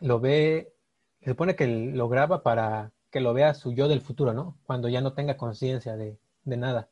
[0.00, 0.72] lo ve,
[1.20, 4.58] se supone que lo graba para que lo vea su yo del futuro, ¿no?
[4.64, 6.88] Cuando ya no tenga conciencia de, de, nada.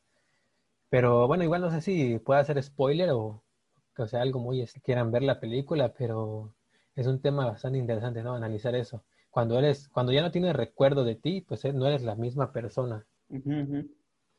[0.91, 3.43] Pero bueno, igual no sé si puede hacer spoiler o,
[4.07, 6.55] sea, algo muy, si quieran ver la película, pero
[7.03, 8.35] es un tema bastante interesante, ¿no?
[8.35, 12.03] Analizar eso cuando eres, cuando ya no tienes recuerdo de ti, pues eh, no eres
[12.03, 13.07] la misma persona.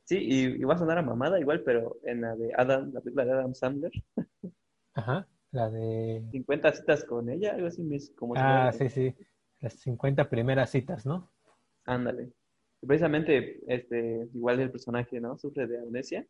[0.04, 3.26] Sí, y, va a sonar a mamada igual, pero en la de Adam, la película
[3.26, 3.92] de Adam Sandler.
[4.94, 6.26] Ajá, la de...
[6.32, 9.16] 50 citas con ella, algo así, como Ah, sí, sí,
[9.62, 11.32] las 50 primeras citas, ¿no?
[11.86, 12.34] Ándale.
[12.86, 15.38] Precisamente, este, igual el personaje, ¿no?
[15.38, 16.28] Sufre de amnesia.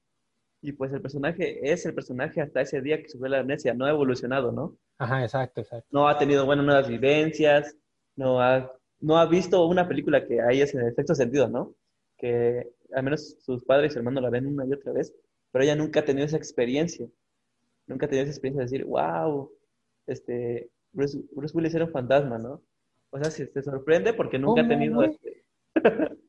[0.61, 3.85] Y pues el personaje es el personaje hasta ese día que sufrió la amnesia, no
[3.85, 4.77] ha evolucionado, ¿no?
[5.01, 5.87] Ajá, exacto, exacto.
[5.89, 7.75] No ha tenido, bueno, nuevas vivencias,
[8.15, 11.73] no ha, no ha visto una película que hay ese efecto sentido, ¿no?
[12.17, 15.11] Que al menos sus padres y hermanos la ven una y otra vez,
[15.51, 17.07] pero ella nunca ha tenido esa experiencia.
[17.87, 19.51] Nunca ha tenido esa experiencia de decir, wow,
[20.05, 22.61] este, Bruce, Willis era un fantasma, ¿no?
[23.09, 25.43] O sea, si te sorprende porque nunca ha tenido este,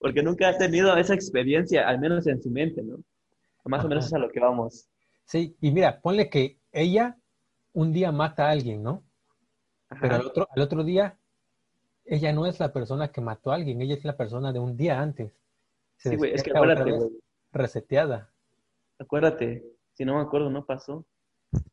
[0.00, 2.98] porque nunca ha tenido esa experiencia, al menos en su mente, ¿no?
[3.64, 4.88] Más o menos es a lo que vamos.
[5.24, 7.16] Sí, y mira, ponle que ella
[7.72, 9.02] un día mata a alguien, ¿no?
[10.00, 11.18] Pero al otro, al otro día,
[12.04, 14.76] ella no es la persona que mató a alguien, ella es la persona de un
[14.76, 15.32] día antes.
[15.96, 17.10] sí, güey, es que acuérdate, güey.
[17.52, 18.30] Reseteada.
[18.98, 21.04] Acuérdate, si no me acuerdo, no pasó.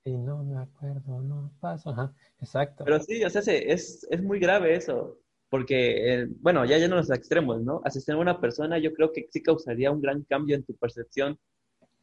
[0.03, 1.91] Si no me acuerdo, no pasó.
[1.91, 2.83] Ajá, exacto.
[2.83, 5.17] Pero sí, o sea, es, es muy grave eso.
[5.49, 7.81] Porque, bueno, ya ya no los extremos, ¿no?
[7.83, 11.39] Asesinar a una persona yo creo que sí causaría un gran cambio en tu percepción.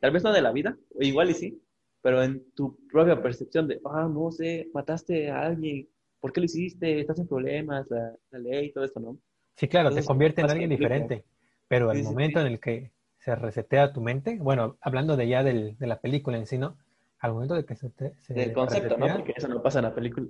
[0.00, 1.62] Tal vez no de la vida, igual y sí,
[2.06, 5.88] pero en tu propia percepción de, ah, no sé, mataste a alguien,
[6.20, 7.00] ¿por qué lo hiciste?
[7.00, 9.18] Estás en problemas, la, la ley, todo esto, ¿no?
[9.56, 11.24] Sí, claro, te convierte en alguien diferente,
[11.66, 15.76] pero al momento en el que se resetea tu mente, bueno, hablando de ya del,
[15.78, 16.78] de la película en sí, ¿no?
[17.18, 17.90] Al momento de que se,
[18.20, 19.08] se Del concepto, ¿no?
[19.12, 20.28] Porque eso no pasa en la película.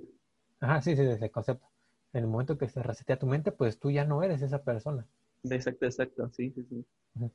[0.59, 1.67] Ajá, sí, sí, desde el concepto.
[2.11, 5.05] En el momento que se resetea tu mente, pues tú ya no eres esa persona.
[5.43, 6.85] Exacto, exacto, sí, sí, sí.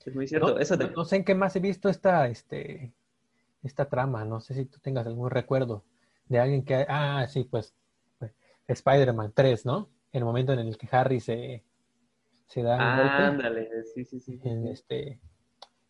[0.05, 0.49] Es muy cierto.
[0.49, 2.93] No, eso no, sé en qué más he visto esta, este,
[3.63, 5.85] esta trama, no sé si tú tengas algún recuerdo
[6.29, 7.75] de alguien que, ah, sí, pues
[8.67, 9.91] Spider-Man 3, ¿no?
[10.13, 11.65] El momento en el que Harry se,
[12.47, 14.41] se da ah, ándale, sí, sí, sí.
[14.45, 15.21] En, este,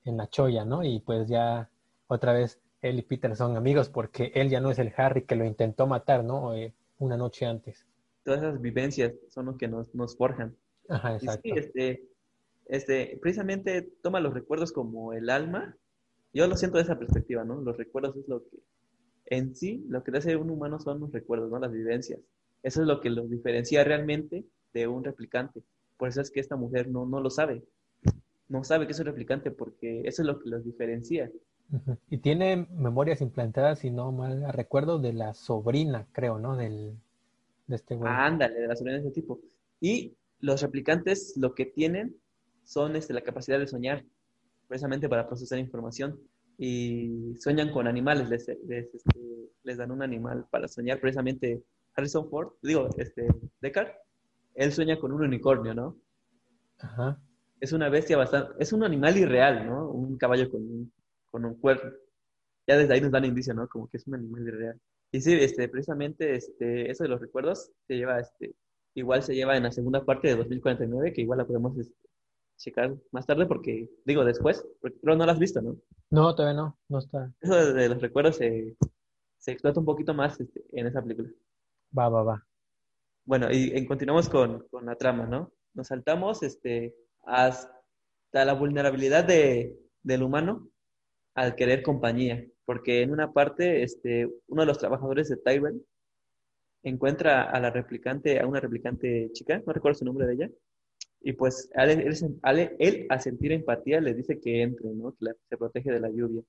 [0.05, 0.83] en la cholla, ¿no?
[0.83, 1.71] Y pues ya
[2.07, 5.37] otra vez él y Peter son amigos porque él ya no es el Harry que
[5.37, 6.55] lo intentó matar, ¿no?
[6.55, 7.87] Eh, una noche antes.
[8.25, 10.57] Todas esas vivencias son lo que nos, nos forjan.
[10.89, 11.43] Ajá, exacto.
[11.45, 12.09] sí, este,
[12.67, 15.77] este, precisamente toma los recuerdos como el alma.
[16.33, 17.61] Yo lo siento de esa perspectiva, ¿no?
[17.61, 18.59] Los recuerdos es lo que,
[19.27, 21.59] en sí, lo que te hace un humano son los recuerdos, ¿no?
[21.59, 22.21] Las vivencias.
[22.63, 25.63] Eso es lo que los diferencia realmente de un replicante.
[25.97, 27.63] Por eso es que esta mujer no, no lo sabe.
[28.49, 31.31] No sabe que es un replicante porque eso es lo que los diferencia.
[32.11, 36.57] Y tiene memorias implantadas, si no mal recuerdo, de la sobrina, creo, ¿no?
[36.57, 36.97] Del,
[37.67, 38.13] de este güey.
[38.13, 39.41] ándale, de la sobrina de ese tipo.
[39.81, 42.17] Y los replicantes lo que tienen
[42.65, 44.05] son este, la capacidad de soñar,
[44.73, 46.19] precisamente para procesar información.
[46.57, 49.21] Y sueñan con animales, les, les, este,
[49.65, 51.63] les dan un animal para soñar precisamente
[51.95, 53.27] Harrison Ford, digo, este,
[53.61, 53.89] Deckard,
[54.55, 55.99] él sueña con un unicornio, ¿no?
[56.79, 57.21] Ajá.
[57.61, 59.91] Es una bestia bastante, es un animal irreal, ¿no?
[59.91, 60.93] Un caballo con un,
[61.31, 61.93] con un cuerno.
[62.67, 63.69] Ya desde ahí nos dan indicio, ¿no?
[63.69, 64.81] Como que es un animal irreal.
[65.11, 68.55] Y sí, este, precisamente, este, eso de los recuerdos se lleva, este,
[68.95, 71.95] igual se lleva en la segunda parte de 2049, que igual la podemos este,
[72.63, 75.77] checar más tarde porque, digo, después, pero no la has visto, ¿no?
[76.11, 77.33] No, todavía no, no está.
[77.41, 78.77] Eso de, los recuerdos se,
[79.39, 81.29] se explota un poquito más este, en esa película.
[81.97, 82.47] Va, va, va.
[83.25, 85.53] Bueno, y, continuamos con, con, la trama, ¿no?
[85.75, 86.95] Nos saltamos este,
[87.25, 87.71] hasta
[88.33, 90.69] la vulnerabilidad de, del humano
[91.35, 92.47] al querer compañía.
[92.65, 95.85] porque en una parte, este, uno de los trabajadores de Tyrell
[96.85, 100.51] encuentra a la replicante, a una replicante chica, no recuerdo su nombre de ella,
[101.25, 102.09] y pues él,
[102.79, 105.13] él, al sentir empatía le dice que entre, ¿no?
[105.13, 106.43] que se protege de la lluvia.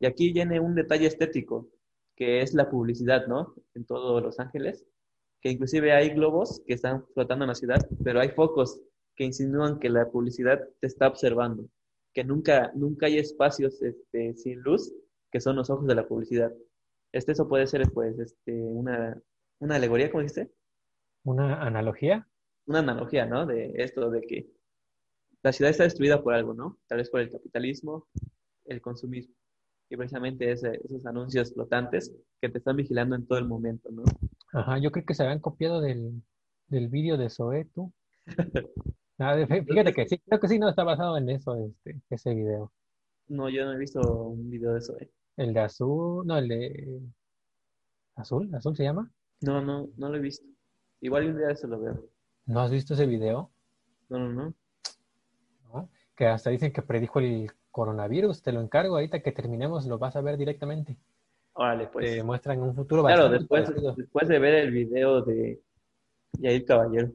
[0.00, 1.68] Y aquí viene un detalle estético,
[2.14, 3.54] que es la publicidad, ¿no?
[3.74, 4.84] En todos Los Ángeles,
[5.40, 8.80] que inclusive hay globos que están flotando en la ciudad, pero hay focos
[9.16, 11.68] que insinúan que la publicidad te está observando,
[12.12, 14.92] que nunca, nunca hay espacios este, sin luz,
[15.30, 16.52] que son los ojos de la publicidad.
[17.12, 19.20] Este, eso puede ser, pues, este, una,
[19.58, 20.50] una alegoría, ¿cómo dijiste?
[21.24, 22.28] ¿Una analogía?
[22.68, 23.46] Una analogía, ¿no?
[23.46, 24.46] De esto, de que
[25.42, 26.78] la ciudad está destruida por algo, ¿no?
[26.86, 28.06] Tal vez por el capitalismo,
[28.66, 29.34] el consumismo.
[29.88, 34.02] Y precisamente esos anuncios flotantes que te están vigilando en todo el momento, ¿no?
[34.52, 36.22] Ajá, yo creo que se habían copiado del,
[36.66, 37.92] del vídeo de Zoé, tú.
[39.20, 42.72] Ah, fíjate que sí, creo que sí, no, está basado en eso, este, ese video.
[43.26, 45.10] No, yo no he visto un video de Zoé.
[45.36, 47.00] El de azul, no, el de
[48.14, 49.10] azul, azul se llama.
[49.40, 50.46] No, no, no lo he visto.
[51.00, 52.08] Igual un día eso lo veo.
[52.48, 53.50] ¿No has visto ese video?
[54.08, 54.54] No, no, no.
[55.70, 55.90] ¿No?
[56.16, 58.42] Que hasta dicen que predijo el coronavirus.
[58.42, 60.96] Te lo encargo, ahorita que terminemos lo vas a ver directamente.
[61.52, 62.06] Órale, pues.
[62.06, 65.60] Te muestran un futuro Claro, después, después de ver el video de
[66.38, 67.12] Yair Caballero.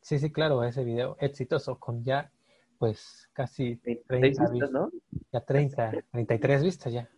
[0.00, 2.32] Sí, sí, claro, ese video exitoso con ya,
[2.78, 4.90] pues, casi 30 vistas, ¿no?
[5.32, 7.08] Ya 30, 33 vistas ya.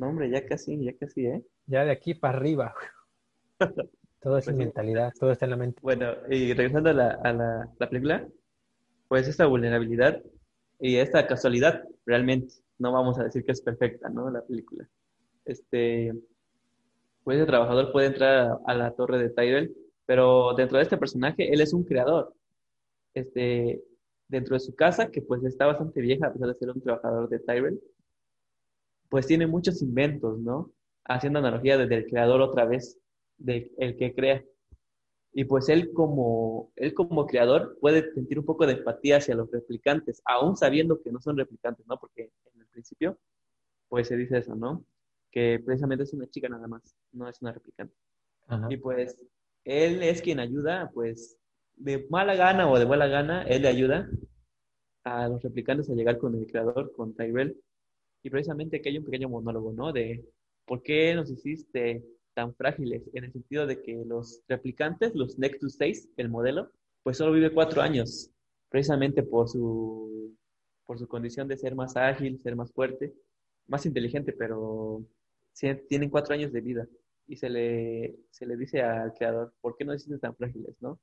[0.00, 1.44] No, hombre, ya casi, ya casi, ¿eh?
[1.66, 2.74] Ya de aquí para arriba.
[4.20, 5.80] Todo es pues mentalidad, todo está en la mente.
[5.82, 8.28] Bueno, y regresando a la, a la, película,
[9.08, 10.22] pues esta vulnerabilidad
[10.78, 14.30] y esta casualidad, realmente, no vamos a decir que es perfecta, ¿no?
[14.30, 14.86] La película.
[15.46, 16.12] Este,
[17.24, 21.50] pues el trabajador puede entrar a, la torre de Tyrell, pero dentro de este personaje,
[21.52, 22.34] él es un creador.
[23.14, 23.82] Este,
[24.28, 27.28] dentro de su casa, que pues está bastante vieja a pesar de ser un trabajador
[27.30, 27.80] de Tyrell,
[29.08, 30.72] pues tiene muchos inventos, ¿no?
[31.04, 32.98] Haciendo analogía desde el creador otra vez
[33.40, 34.44] de el que crea.
[35.32, 39.50] Y pues él como, él como creador puede sentir un poco de empatía hacia los
[39.50, 41.98] replicantes, aún sabiendo que no son replicantes, ¿no?
[41.98, 43.18] Porque en el principio,
[43.88, 44.84] pues se dice eso, ¿no?
[45.30, 47.94] Que precisamente es una chica nada más, no es una replicante.
[48.68, 49.16] Y pues
[49.64, 51.38] él es quien ayuda, pues
[51.76, 54.10] de mala gana o de buena gana, él le ayuda
[55.04, 57.56] a los replicantes a llegar con el creador, con Tyrell.
[58.22, 59.92] Y precisamente aquí hay un pequeño monólogo, ¿no?
[59.92, 60.24] De
[60.66, 62.04] por qué nos hiciste
[62.34, 66.70] tan frágiles, en el sentido de que los replicantes, los Nexus 6, el modelo,
[67.02, 68.30] pues solo vive cuatro años,
[68.68, 70.36] precisamente por su,
[70.86, 73.14] por su condición de ser más ágil, ser más fuerte,
[73.66, 75.04] más inteligente, pero
[75.88, 76.88] tienen cuatro años de vida.
[77.26, 80.98] Y se le, se le dice al creador, ¿por qué no existen tan frágiles, no?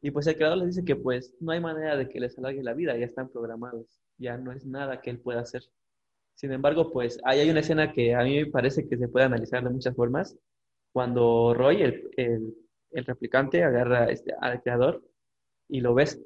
[0.00, 2.62] Y pues el creador les dice que pues no hay manera de que les alargue
[2.62, 5.62] la vida, ya están programados, ya no es nada que él pueda hacer.
[6.38, 9.26] Sin embargo, pues ahí hay una escena que a mí me parece que se puede
[9.26, 10.36] analizar de muchas formas.
[10.92, 12.54] Cuando Roy, el,
[12.92, 15.02] replicante, agarra este, al creador
[15.68, 16.22] y lo ves,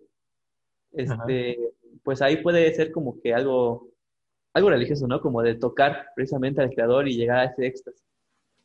[0.93, 1.57] este,
[2.03, 3.89] pues ahí puede ser como que algo,
[4.53, 5.19] algo religioso, ¿no?
[5.23, 8.05] Como de tocar precisamente al creador y llegar a ese éxtasis.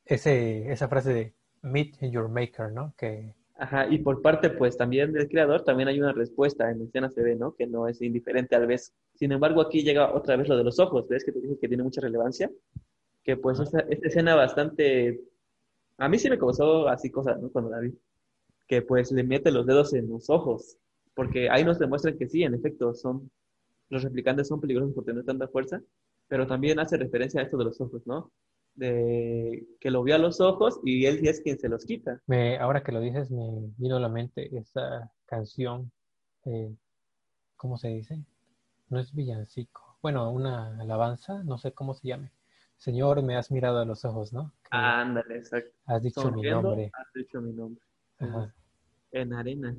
[0.03, 2.93] Ese, esa frase de meet your maker, ¿no?
[2.97, 6.85] Que Ajá, y por parte, pues, también del creador, también hay una respuesta en la
[6.85, 7.55] escena se ve, ¿no?
[7.55, 8.93] Que no es indiferente al vez.
[9.15, 11.23] Sin embargo, aquí llega otra vez lo de los ojos, ¿ves?
[11.25, 12.51] Que te dije que tiene mucha relevancia.
[13.23, 15.21] Que, pues, esta, escena bastante...
[15.97, 17.49] A mí sí me causó así cosas, ¿no?
[17.49, 17.97] Cuando la vi.
[18.67, 20.77] Que, pues, le mete los dedos en los ojos.
[21.15, 23.31] Porque ahí nos demuestran que sí, en efecto, son...
[23.89, 25.81] Los replicantes son peligrosos por tener tanta fuerza,
[26.27, 28.31] pero también hace referencia a esto de los ojos, ¿no?
[28.77, 32.21] De que lo vio a los ojos y él es quien se los quita.
[32.27, 35.91] Me, ahora que lo dices, me vino a la mente esa canción,
[36.45, 36.73] eh,
[37.55, 38.23] ¿cómo se dice?
[38.89, 39.97] No es villancico.
[40.01, 42.31] Bueno, una alabanza, no sé cómo se llame.
[42.77, 44.53] Señor, me has mirado a los ojos, ¿no?
[44.69, 45.71] Ándale, exacto.
[45.87, 46.91] Has dicho mi nombre.
[46.93, 47.81] Has dicho mi nombre.
[49.11, 49.75] En arena,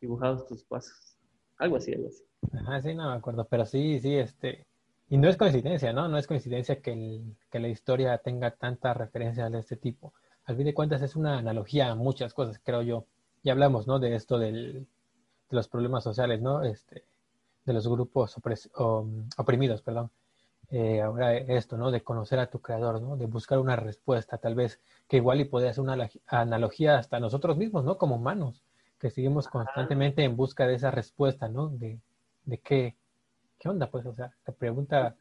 [0.00, 1.16] dibujados tus pasos.
[1.58, 2.22] Algo así, algo así.
[2.52, 4.66] Ajá, sí, no me acuerdo, pero sí, sí, este,
[5.12, 6.08] y no es coincidencia, ¿no?
[6.08, 7.20] No es coincidencia que,
[7.52, 10.14] la historia tenga tanta referencia de este tipo.
[10.46, 13.04] Al fin de cuentas es una analogía a muchas cosas, creo yo.
[13.42, 13.98] Ya hablamos, ¿no?
[13.98, 14.86] De esto del,
[15.50, 16.62] de los problemas sociales, ¿no?
[16.62, 17.04] Este,
[17.66, 18.38] de los grupos
[19.36, 20.10] oprimidos, perdón.
[20.70, 21.90] Eh, ahora esto, ¿no?
[21.90, 23.18] De conocer a tu creador, ¿no?
[23.18, 27.58] De buscar una respuesta, tal vez que igual y podría ser una analogía hasta nosotros
[27.58, 27.98] mismos, ¿no?
[27.98, 28.62] Como humanos,
[28.98, 31.68] que seguimos constantemente en busca de esa respuesta, ¿no?
[31.68, 32.00] De,
[32.46, 32.96] de qué,
[33.62, 33.88] ¿qué onda?
[33.88, 35.16] Pues, o sea, la pregunta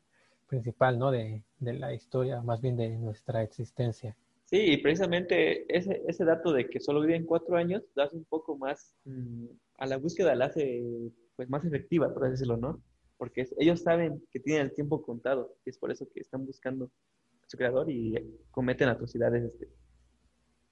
[0.47, 1.11] principal, ¿no?
[1.11, 4.17] De, la historia, más bien de nuestra existencia.
[4.45, 8.57] Sí, y precisamente ese, ese dato de que solo viven cuatro años, das un poco
[8.57, 9.45] más mm,
[9.77, 10.83] a la búsqueda, la hace
[11.37, 12.81] pues más efectiva, por decirlo, ¿no?
[13.21, 16.85] porque ellos saben que tienen el tiempo contado, y es por eso que están buscando
[16.85, 18.15] a su creador y
[18.49, 19.69] cometen atrocidades este,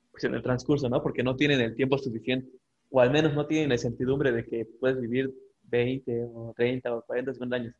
[0.10, 1.04] pues en el transcurso, ¿no?
[1.04, 2.50] Porque no tienen el tiempo suficiente,
[2.90, 5.32] o al menos no tienen la certidumbre de que puedes vivir
[5.70, 7.76] 20 o 30 o 40 50 años,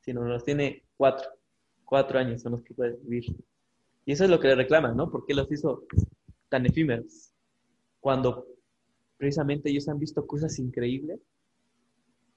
[0.00, 1.28] sino los tiene cuatro,
[1.84, 3.24] cuatro años son los que puedes vivir.
[4.04, 5.10] Y eso es lo que le reclaman, ¿no?
[5.10, 5.84] ¿Por qué los hizo
[6.48, 7.32] tan efímeros?
[8.00, 8.46] Cuando
[9.16, 11.20] precisamente ellos han visto cosas increíbles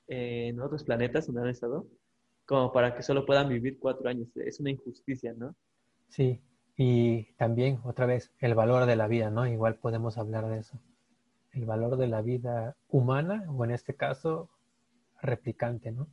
[0.07, 1.87] en otros planetas donde han estado,
[2.45, 4.27] como para que solo puedan vivir cuatro años.
[4.35, 5.55] Es una injusticia, ¿no?
[6.09, 6.41] Sí,
[6.75, 9.47] y también, otra vez, el valor de la vida, ¿no?
[9.47, 10.79] Igual podemos hablar de eso.
[11.51, 14.49] El valor de la vida humana, o en este caso,
[15.23, 16.07] replicante, ¿no?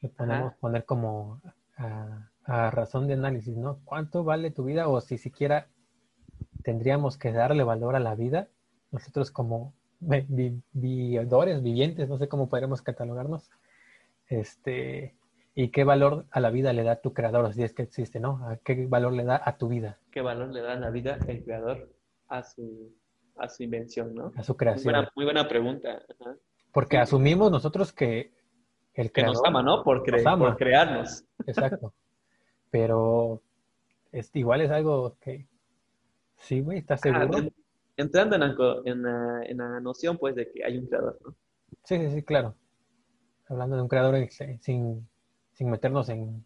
[0.00, 1.40] Le podemos poner como
[1.76, 3.80] a, a, razón de análisis, ¿no?
[3.84, 4.88] ¿Cuánto vale tu vida?
[4.88, 5.68] O si siquiera
[6.62, 8.48] tendríamos que darle valor a la vida,
[8.90, 13.50] nosotros como vividores, vivientes, no sé cómo podremos catalogarnos,
[14.28, 15.14] este,
[15.54, 18.40] y qué valor a la vida le da tu creador, si es que existe, ¿no?
[18.64, 19.98] ¿Qué valor le da a tu vida?
[20.10, 21.88] ¿Qué valor le da a la vida el creador
[22.28, 22.92] a su,
[23.36, 24.32] a su invención, ¿no?
[24.36, 25.06] A su creación.
[25.14, 26.02] Muy buena, pregunta.
[26.74, 28.34] Porque asumimos nosotros que
[28.94, 29.36] el creador...
[29.36, 29.84] Que nos ama, ¿no?
[29.84, 31.24] Por, por crearnos.
[31.46, 31.94] Exacto.
[32.70, 33.40] Pero
[34.10, 35.46] es, igual es algo que...
[36.36, 37.48] Sí, güey, ¿estás ah, seguro?
[37.96, 41.36] entrando en la, en, la, noción, pues, de que hay un creador, ¿no?
[41.84, 42.56] Sí, sí, sí, claro.
[43.48, 44.16] Hablando de un creador
[44.60, 45.08] sin,
[45.52, 46.44] sin meternos en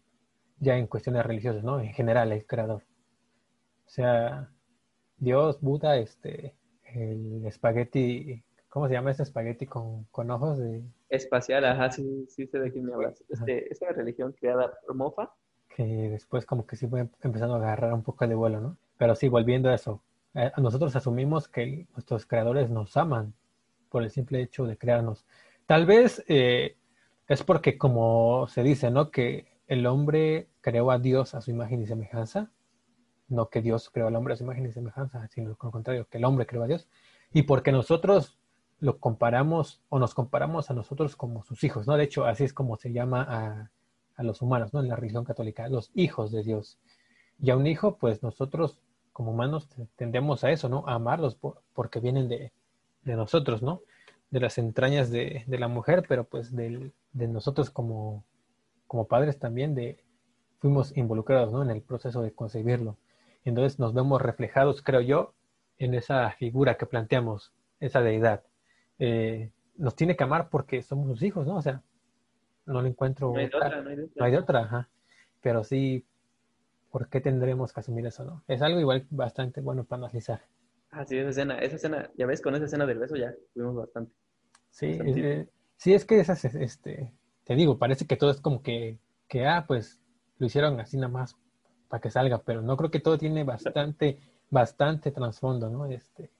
[0.59, 1.79] ya en cuestiones religiosas, ¿no?
[1.79, 2.83] En general, el creador.
[3.85, 4.51] O sea,
[5.17, 10.83] Dios, Buda, este, el espagueti, ¿cómo se llama este espagueti con, con ojos de...
[11.09, 13.23] Espacial, ajá, sí, sí sé de quién me hablas.
[13.29, 15.31] Este, esta religión creada por Mofa.
[15.75, 18.77] Que después como que sí fue empezando a agarrar un poco de vuelo, ¿no?
[18.97, 20.03] Pero sí, volviendo a eso,
[20.35, 23.33] eh, nosotros asumimos que nuestros creadores nos aman
[23.89, 25.25] por el simple hecho de crearnos.
[25.65, 26.77] Tal vez eh,
[27.27, 29.09] es porque, como se dice, ¿no?
[29.09, 32.51] Que el hombre creó a Dios a su imagen y semejanza.
[33.27, 36.07] No que Dios creó al hombre a su imagen y semejanza, sino con lo contrario,
[36.09, 36.87] que el hombre creó a Dios.
[37.31, 38.39] Y porque nosotros
[38.79, 41.97] lo comparamos o nos comparamos a nosotros como sus hijos, ¿no?
[41.97, 43.71] De hecho, así es como se llama a,
[44.15, 44.79] a los humanos, ¿no?
[44.81, 46.77] En la religión católica, los hijos de Dios.
[47.41, 48.81] Y a un hijo, pues nosotros
[49.13, 50.85] como humanos tendemos a eso, ¿no?
[50.87, 51.37] A amarlos
[51.73, 52.51] porque vienen de,
[53.03, 53.81] nosotros, ¿no?
[54.29, 58.23] De las entrañas de, la mujer, pero pues de nosotros como,
[58.87, 60.03] como padres también de,
[60.59, 61.63] fuimos involucrados, ¿no?
[61.63, 62.97] En el proceso de concebirlo.
[63.45, 65.33] Entonces nos vemos reflejados, creo yo,
[65.77, 68.43] en esa figura que planteamos, esa deidad.
[68.99, 71.55] Eh, nos tiene que amar porque somos sus hijos, ¿no?
[71.55, 71.81] O sea,
[72.65, 73.31] no lo encuentro.
[73.31, 74.15] No hay de otra, no hay de otra.
[74.17, 74.89] No hay de otra, ajá.
[75.41, 76.05] Pero sí
[76.91, 78.43] ¿por qué tendremos que asumir eso, no?
[78.47, 80.41] Es algo igual bastante bueno para analizar.
[80.91, 83.75] Ah, sí, esa escena, esa escena, ya ves, con esa escena del beso ya tuvimos
[83.75, 84.11] bastante.
[84.71, 85.47] Sí, eh,
[85.77, 88.97] sí, es que esas, este, te digo, parece que todo es como que,
[89.27, 90.01] que, ah, pues
[90.39, 91.35] lo hicieron así nada más
[91.89, 94.19] para que salga, pero no creo que todo tiene bastante,
[94.49, 95.85] bastante trasfondo, ¿no?
[95.85, 96.31] Este,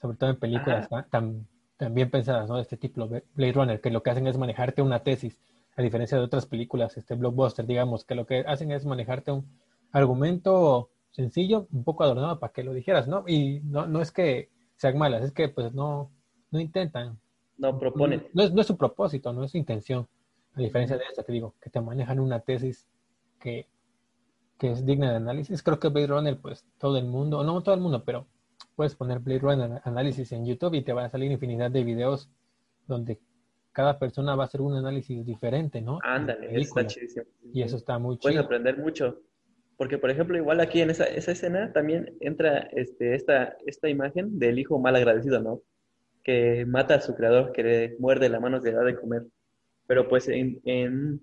[0.00, 1.46] sobre todo en películas tan,
[1.88, 2.58] bien pensadas, ¿no?
[2.58, 5.38] Este tipo Blade Runner, que lo que hacen es manejarte una tesis,
[5.76, 9.46] a diferencia de otras películas, este blockbuster, digamos, que lo que hacen es manejarte un,
[9.92, 13.24] argumento sencillo, un poco adornado para que lo dijeras, ¿no?
[13.26, 16.10] Y no, no es que sean malas, es que pues no,
[16.50, 17.18] no intentan.
[17.58, 18.26] No proponen.
[18.32, 20.08] No, es, no es su propósito, no es su intención.
[20.54, 22.88] A diferencia de esta, te digo, que te manejan una tesis
[23.38, 23.68] que,
[24.58, 25.62] que es digna de análisis.
[25.62, 28.26] Creo que Blade Runner, pues todo el mundo, no todo el mundo, pero
[28.80, 32.30] puedes poner Blade Runner análisis en YouTube y te van a salir infinidad de videos
[32.88, 33.18] donde
[33.72, 35.98] cada persona va a hacer un análisis diferente, ¿no?
[36.02, 36.86] Ándale, está
[37.52, 38.22] Y eso está muy chido.
[38.22, 39.20] Puedes aprender mucho.
[39.76, 44.38] Porque, por ejemplo, igual aquí en esa, esa escena también entra este, esta, esta imagen
[44.38, 45.60] del hijo mal agradecido, ¿no?
[46.24, 49.26] Que mata a su creador, que le muerde la mano que le da de comer.
[49.86, 51.20] Pero pues en, en,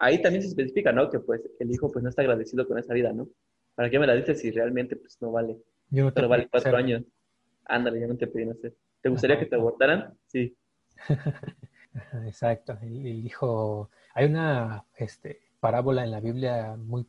[0.00, 1.08] ahí también se especifica, ¿no?
[1.08, 3.28] Que pues el hijo pues no está agradecido con esa vida, ¿no?
[3.76, 5.56] ¿Para qué me la dices si realmente pues no vale?
[5.90, 7.02] Yo no Pero vale cuatro años.
[7.64, 8.74] Ándale, ya no te pedí sé.
[9.00, 10.16] ¿Te gustaría que te abortaran?
[10.26, 10.56] Sí.
[12.26, 12.78] Exacto.
[12.82, 13.90] El, hijo...
[14.14, 17.06] Hay una este, parábola en la Biblia muy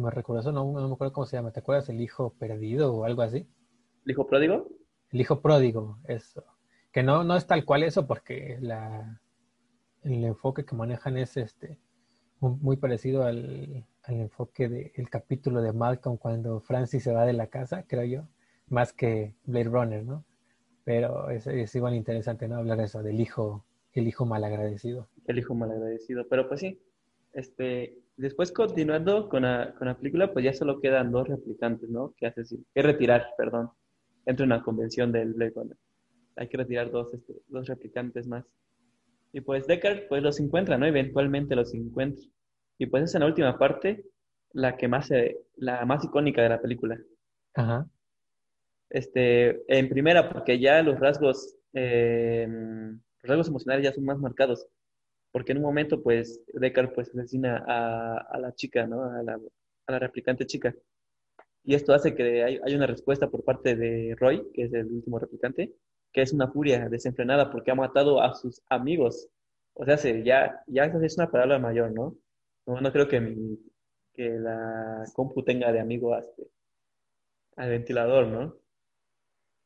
[0.00, 1.88] me recuerdo eso, no, no, me acuerdo cómo se llama, ¿te acuerdas?
[1.88, 3.48] El hijo perdido o algo así.
[4.04, 4.68] ¿El hijo pródigo?
[5.10, 6.44] El hijo pródigo, eso.
[6.92, 9.20] Que no, no es tal cual eso porque la,
[10.02, 11.78] el enfoque que manejan es este
[12.40, 17.84] muy parecido al, enfoque del capítulo de Malcolm cuando Francis se va de la casa,
[17.86, 18.28] creo yo,
[18.68, 20.24] más que Blade Runner, ¿no?
[20.84, 22.56] Pero es, es igual interesante, ¿no?
[22.56, 25.08] Hablar eso, del hijo, el hijo malagradecido.
[25.26, 26.80] El hijo malagradecido, pero pues sí,
[27.32, 32.14] este, Después, continuando con la, con la película, pues ya solo quedan dos replicantes, ¿no?
[32.16, 32.42] Que hace
[32.74, 33.70] que retirar, perdón,
[34.24, 35.76] entre una convención del Blade Runner.
[36.36, 38.46] Hay que retirar dos, este, dos replicantes más.
[39.32, 40.86] Y pues Deckard pues los encuentra, ¿no?
[40.86, 42.24] Eventualmente los encuentra.
[42.78, 44.04] Y pues es en la última parte
[44.52, 46.98] la que más, se- la más icónica de la película.
[47.54, 47.88] Ajá.
[48.88, 54.66] Este, en primera, porque ya los rasgos, eh, los rasgos emocionales ya son más marcados.
[55.32, 59.04] Porque en un momento, pues, Deckard pues asesina a, a la chica, ¿no?
[59.04, 59.40] A la,
[59.86, 60.74] a la replicante chica.
[61.64, 64.86] Y esto hace que hay, hay una respuesta por parte de Roy, que es el
[64.86, 65.74] último replicante,
[66.12, 69.28] que es una furia desenfrenada porque ha matado a sus amigos.
[69.74, 72.16] O sea, se- ya, ya esa es una palabra mayor, ¿no?
[72.66, 73.58] No, no creo que, mi-
[74.12, 76.48] que la compu tenga de amigo a este-
[77.56, 78.54] al ventilador, ¿no?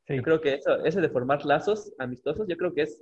[0.06, 0.16] Sí.
[0.16, 3.00] Yo creo que eso, eso de formar lazos amistosos, yo creo que es,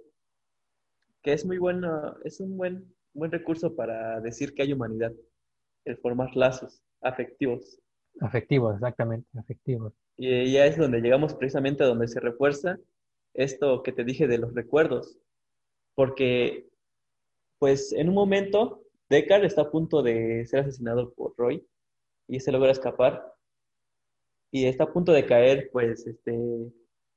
[1.23, 5.13] que es muy bueno, es un buen, buen recurso para decir que hay humanidad,
[5.85, 7.79] el formar lazos afectivos.
[8.21, 9.93] Afectivos, exactamente, afectivos.
[10.17, 12.79] Y ya es donde llegamos precisamente a donde se refuerza
[13.35, 15.17] esto que te dije de los recuerdos.
[15.95, 16.67] Porque,
[17.59, 21.67] pues, en un momento, Deckard está a punto de ser asesinado por Roy
[22.29, 23.35] y se logra escapar.
[24.51, 26.33] Y está a punto de caer, pues, este,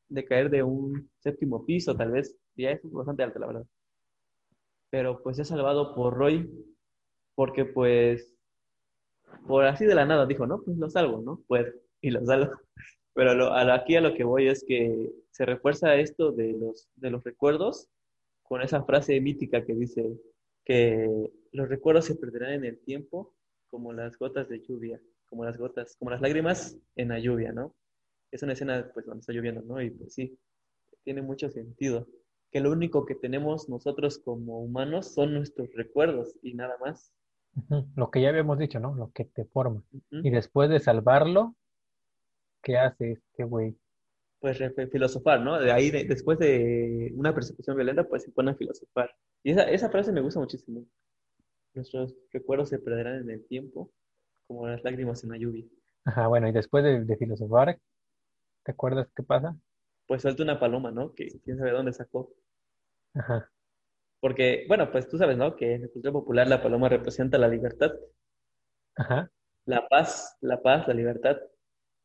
[0.09, 2.35] de caer de un séptimo piso, tal vez.
[2.55, 3.65] Ya es bastante alto, la verdad.
[4.91, 6.47] Pero, pues, es salvado por Roy
[7.35, 8.33] porque, pues,
[9.47, 11.41] por así de la nada dijo, no, pues lo salvo, ¿no?
[11.47, 12.51] Pues, y lo salvo.
[13.13, 16.53] Pero lo- a lo- aquí a lo que voy es que se refuerza esto de
[16.53, 17.87] los, de los recuerdos
[18.43, 20.05] con esa frase mítica que dice
[20.65, 23.33] que los recuerdos se perderán en el tiempo
[23.69, 27.75] como las gotas de lluvia, como las gotas, como las lágrimas en la lluvia, ¿no?
[28.31, 29.81] Es una escena, pues, donde está lloviendo, ¿no?
[29.81, 30.37] Y pues sí,
[31.03, 32.07] tiene mucho sentido.
[32.51, 37.13] Que lo único que tenemos nosotros como humanos son nuestros recuerdos y nada más.
[37.95, 38.93] Lo que ya habíamos dicho, ¿no?
[38.95, 39.83] Lo que te forma.
[40.09, 41.55] Y después de salvarlo,
[42.61, 43.77] ¿qué hace este güey?
[44.41, 44.59] Pues
[44.91, 45.59] filosofar, ¿no?
[45.59, 49.11] De ahí, de- después de una persecución violenta, pues se pone a filosofar.
[49.43, 50.85] Y esa, esa frase me gusta muchísimo.
[51.75, 53.91] Nuestros recuerdos se perderán en el tiempo,
[54.47, 55.65] como las lágrimas en la lluvia.
[56.05, 57.79] Ajá, bueno, y después de, de filosofar,
[58.63, 59.55] ¿te acuerdas qué pasa?
[60.05, 61.11] Pues suelta una paloma, ¿no?
[61.15, 62.31] Que quién sabe dónde sacó.
[63.15, 63.49] Ajá,
[64.21, 65.55] Porque, bueno, pues tú sabes, ¿no?
[65.57, 67.91] Que en la cultura popular la paloma representa la libertad,
[68.95, 69.29] ajá,
[69.65, 71.37] la paz, la paz, la libertad.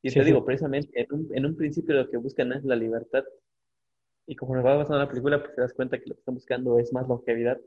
[0.06, 2.76] Y Sí, te digo, precisamente, en un, en un principio lo que buscan es la
[2.76, 3.24] libertad.
[4.24, 6.78] Y como va avanzando la película, pues te das cuenta que lo que están buscando
[6.78, 7.58] es más longevidad.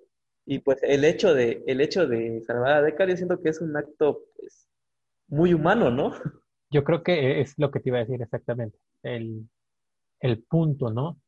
[0.45, 3.59] Y pues el hecho de, el hecho de salvar a Deckard, yo siento que es
[3.59, 4.69] un acto, pues,
[5.27, 6.13] muy humano, ¿no?
[6.71, 8.77] Yo creo que es lo que te iba a decir exactamente.
[9.03, 9.49] El,
[10.21, 11.19] el punto, ¿no?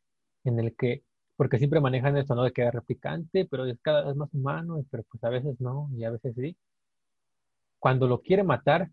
[0.46, 1.04] En el que,
[1.36, 2.44] porque siempre manejan esto, ¿no?
[2.44, 5.90] De que es replicante, pero es cada vez más humano, pero pues a veces no,
[5.94, 6.56] y a veces sí.
[7.80, 8.90] Cuando lo quiere matar,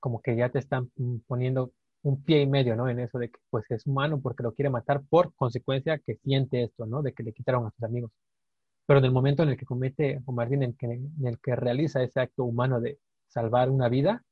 [0.00, 1.72] como que ya te están mm, poniendo
[2.02, 2.88] un pie y medio, ¿no?
[2.88, 6.62] En eso de que pues es humano porque lo quiere matar por consecuencia que siente
[6.64, 7.02] esto, ¿no?
[7.02, 8.10] De que le quitaron a sus amigos.
[8.86, 11.38] Pero en el momento en el que comete, o más bien en, que, en el
[11.40, 14.24] que realiza ese acto humano de salvar una vida,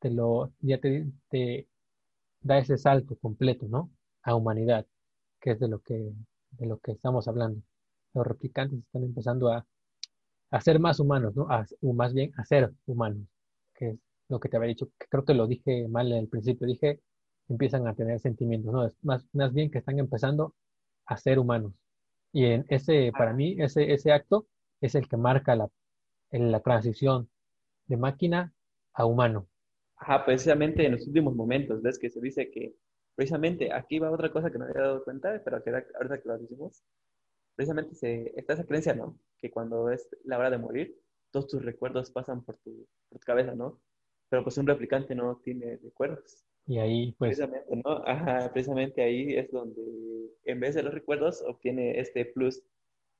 [0.00, 1.68] te lo, ya te, te
[2.42, 3.90] da ese salto completo, ¿no?
[4.22, 4.86] A humanidad,
[5.40, 6.12] que es de lo que,
[6.52, 7.62] de lo que estamos hablando.
[8.14, 9.66] Los replicantes están empezando a,
[10.50, 11.48] a ser más humanos, ¿no?
[11.50, 13.26] A- o más bien a ser humanos,
[13.74, 13.98] que es
[14.28, 17.00] lo que te había dicho, que creo que lo dije mal en el principio, dije,
[17.48, 18.86] empiezan a tener sentimientos, ¿no?
[18.86, 20.54] Es más, más bien que están empezando
[21.06, 21.72] a ser humanos.
[22.32, 24.46] Y en ese, para mí, ese, ese acto
[24.80, 25.68] es el que marca la,
[26.30, 27.28] en la transición
[27.86, 28.52] de máquina
[28.94, 29.48] a humano.
[29.96, 32.74] Ajá, precisamente en los últimos momentos, ves que se dice que,
[33.14, 36.28] precisamente, aquí va otra cosa que no había dado cuenta, pero que ahora ahorita que
[36.28, 36.82] lo decimos,
[37.54, 39.18] precisamente se, está esa creencia, ¿no?
[39.38, 40.98] Que cuando es la hora de morir,
[41.30, 43.80] todos tus recuerdos pasan por tu, por tu cabeza, ¿no?
[44.34, 46.42] Pero pues un replicante no tiene recuerdos.
[46.66, 48.02] Y ahí, pues, Precisamente, ¿no?
[48.04, 49.80] Ajá, precisamente ahí es donde,
[50.44, 52.60] en vez de los recuerdos, obtiene este plus,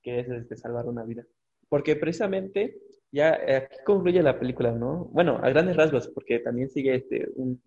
[0.02, 1.24] que es este, salvar una vida.
[1.68, 2.80] Porque precisamente,
[3.12, 5.04] ya aquí concluye la película, ¿no?
[5.12, 7.62] Bueno, a grandes rasgos, porque también sigue este, un,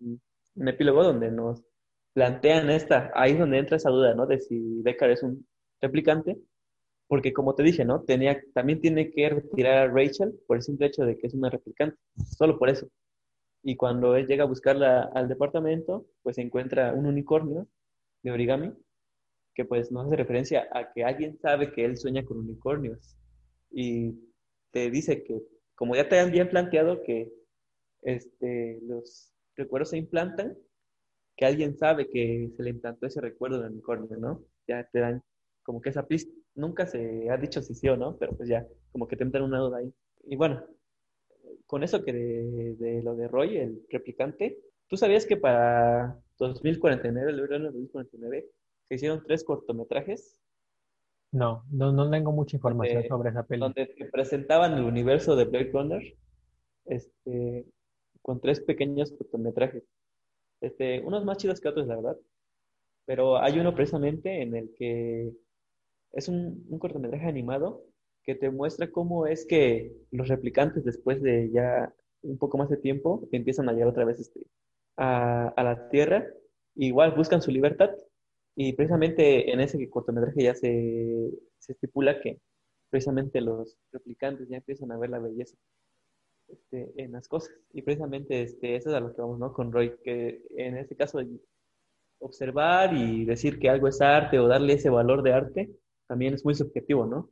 [0.54, 1.64] un epílogo donde nos
[2.12, 4.26] plantean esta, ahí es donde entra esa duda, ¿no?
[4.26, 5.46] De si Deckard es un
[5.80, 6.36] replicante,
[7.06, 8.02] porque como te dije, ¿no?
[8.02, 11.48] Tenía, también tiene que retirar a Rachel por el simple hecho de que es una
[11.48, 11.96] replicante,
[12.36, 12.86] solo por eso.
[13.62, 17.66] Y cuando él llega a buscarla al departamento, pues encuentra un unicornio
[18.22, 18.72] de origami
[19.54, 23.16] que pues nos hace referencia a que alguien sabe que él sueña con unicornios.
[23.70, 24.14] Y
[24.70, 25.42] te dice que,
[25.74, 27.32] como ya te han bien planteado que
[28.02, 30.56] este, los recuerdos se implantan,
[31.36, 34.44] que alguien sabe que se le implantó ese recuerdo del unicornio, ¿no?
[34.66, 35.22] Ya te dan
[35.62, 36.32] como que esa pista.
[36.54, 39.44] Nunca se ha dicho si sí o no, pero pues ya, como que te entran
[39.44, 39.92] una duda ahí.
[40.24, 40.64] Y bueno,
[41.68, 44.58] con eso que de, de lo de Roy, el replicante,
[44.88, 48.46] ¿tú sabías que para 2049, el verano de 2049,
[48.88, 50.40] se hicieron tres cortometrajes?
[51.30, 53.60] No, no, no tengo mucha información donde, sobre esa peli.
[53.60, 56.02] donde te presentaban el universo de Blade Runner,
[56.86, 57.66] este,
[58.22, 59.84] con tres pequeños cortometrajes.
[60.62, 62.16] Este, unos más chidos que otros, la verdad.
[63.04, 65.34] Pero hay uno precisamente en el que
[66.12, 67.84] es un, un cortometraje animado
[68.28, 72.76] que te muestra cómo es que los replicantes, después de ya un poco más de
[72.76, 74.42] tiempo, empiezan a llegar otra vez este,
[74.98, 76.26] a, la Tierra.
[76.74, 77.88] Igual buscan su libertad.
[78.54, 82.38] Y precisamente en ese cortometraje ya se, se estipula que
[82.90, 85.56] precisamente los replicantes ya empiezan a ver la belleza
[86.48, 87.54] este, en las cosas.
[87.72, 89.54] Y precisamente este, eso es a lo que vamos, ¿no?
[89.54, 91.18] Con Roy, que en este caso
[92.18, 95.70] observar y decir que algo es arte o darle ese valor de arte
[96.06, 97.30] también es muy subjetivo, ¿no?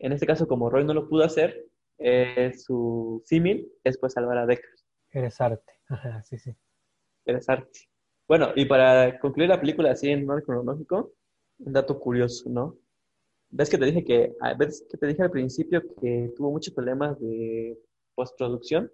[0.00, 1.66] En este caso, como Roy no lo pudo hacer,
[1.98, 4.78] eh, su símil es pues salvar a Deckard.
[5.12, 5.72] Eres arte.
[5.88, 6.56] Ajá, sí, sí.
[7.26, 7.80] Eres arte.
[8.26, 11.12] Bueno, y para concluir la película así en orden cronológico,
[11.58, 12.78] un dato curioso, ¿no?
[13.50, 16.72] Ves que te dije que, ah, ves que te dije al principio que tuvo muchos
[16.72, 17.78] problemas de
[18.14, 18.90] postproducción,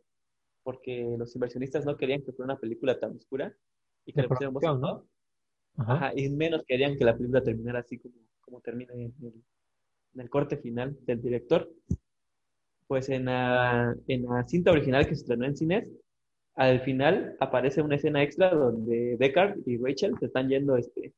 [0.64, 3.54] porque los inversionistas no querían que fuera una película tan oscura
[4.04, 5.06] y que De le pusieran voz ¿no?
[5.76, 9.44] Ajá, y menos querían que la película terminara así como, como termina en el,
[10.16, 11.70] en el corte final del director.
[12.88, 15.88] Pues en la, en la cinta original que se estrenó en cines,
[16.54, 21.12] al final aparece una escena extra donde Deckard y Rachel se están yendo este,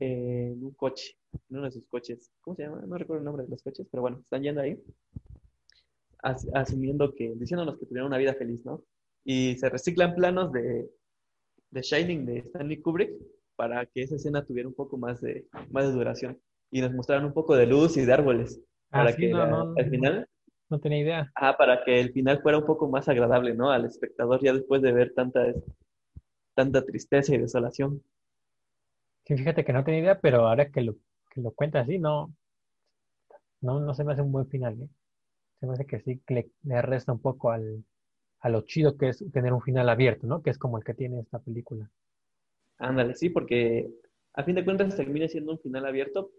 [0.00, 2.30] en un coche, en uno de sus coches.
[2.42, 2.82] ¿Cómo se llama?
[2.86, 4.78] No recuerdo el nombre de los coches, pero bueno, están yendo ahí,
[6.18, 8.82] as- asumiendo que, diciéndonos que tuvieron una vida feliz, ¿no?
[9.24, 10.90] Y se reciclan planos de,
[11.70, 13.12] de Shining de Stanley Kubrick
[13.56, 16.38] para que esa escena tuviera un poco más de, más de duración
[16.74, 18.60] y nos mostraran un poco de luz y de árboles
[18.92, 20.28] Ah, para sí, que no, la- no, al final,
[20.70, 21.34] no tenía idea.
[21.34, 23.70] ajá, para que el final fuera un poco más agradable, ¿no?
[23.70, 25.44] Al espectador ya después de ver tanta,
[26.56, 28.02] tanta tristeza y desolación.
[29.26, 30.94] Sí, fíjate que no tenía idea, pero ahora que lo,
[31.30, 32.34] que lo cuentas así, no,
[33.60, 34.88] no, no se me hace un buen final, ¿eh?
[35.60, 37.84] Se me hace que sí que le, le resta un poco al,
[38.40, 40.42] a lo chido que es tener un final abierto, ¿no?
[40.42, 41.90] Que es como el que tiene esta película.
[42.78, 43.90] Ándale, sí, porque
[44.34, 46.30] a fin de cuentas termina siendo un final abierto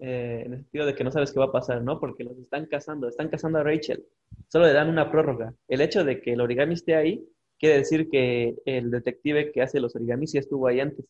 [0.00, 1.98] eh, en el sentido de que no sabes qué va a pasar, ¿no?
[1.98, 4.04] Porque los están cazando, están cazando a Rachel.
[4.48, 5.54] Solo le dan una prórroga.
[5.66, 7.26] El hecho de que el origami esté ahí
[7.58, 11.04] quiere decir que el detective que hace los origamis ya estuvo ahí antes.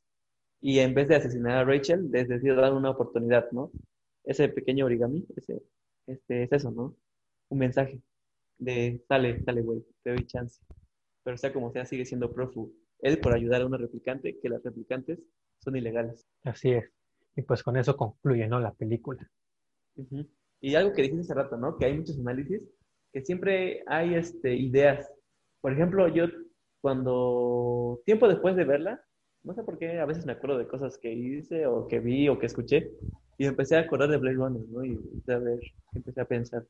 [0.61, 3.70] Y en vez de asesinar a Rachel, les decidió dar una oportunidad, ¿no?
[4.24, 5.62] Ese pequeño origami, ese,
[6.07, 6.97] este, es eso, ¿no?
[7.51, 8.01] Un mensaje
[8.59, 10.61] de, sale, sale, güey, te doy chance.
[11.22, 12.72] Pero sea como sea, sigue siendo prófugo.
[13.01, 15.20] Él por ayudar a una replicante, que las replicantes
[15.61, 16.26] son ilegales.
[16.43, 16.97] Así es.
[17.39, 18.59] Y pues con eso concluye, ¿no?
[18.59, 19.30] La película.
[19.95, 20.26] Ujú.
[20.61, 21.78] Y algo que dijiste hace rato, ¿no?
[21.78, 22.61] Que hay muchos análisis,
[23.12, 25.09] que siempre hay este, ideas.
[25.61, 26.26] Por ejemplo, yo
[26.80, 29.01] cuando, tiempo después de verla,
[29.45, 32.28] no sé por qué, a veces me acuerdo de cosas que hice o que vi
[32.28, 32.91] o que escuché,
[33.39, 34.84] y me empecé a acordar de Blade Runner, ¿no?
[34.84, 35.61] Y empecé a ver,
[35.95, 36.66] empecé a pensar.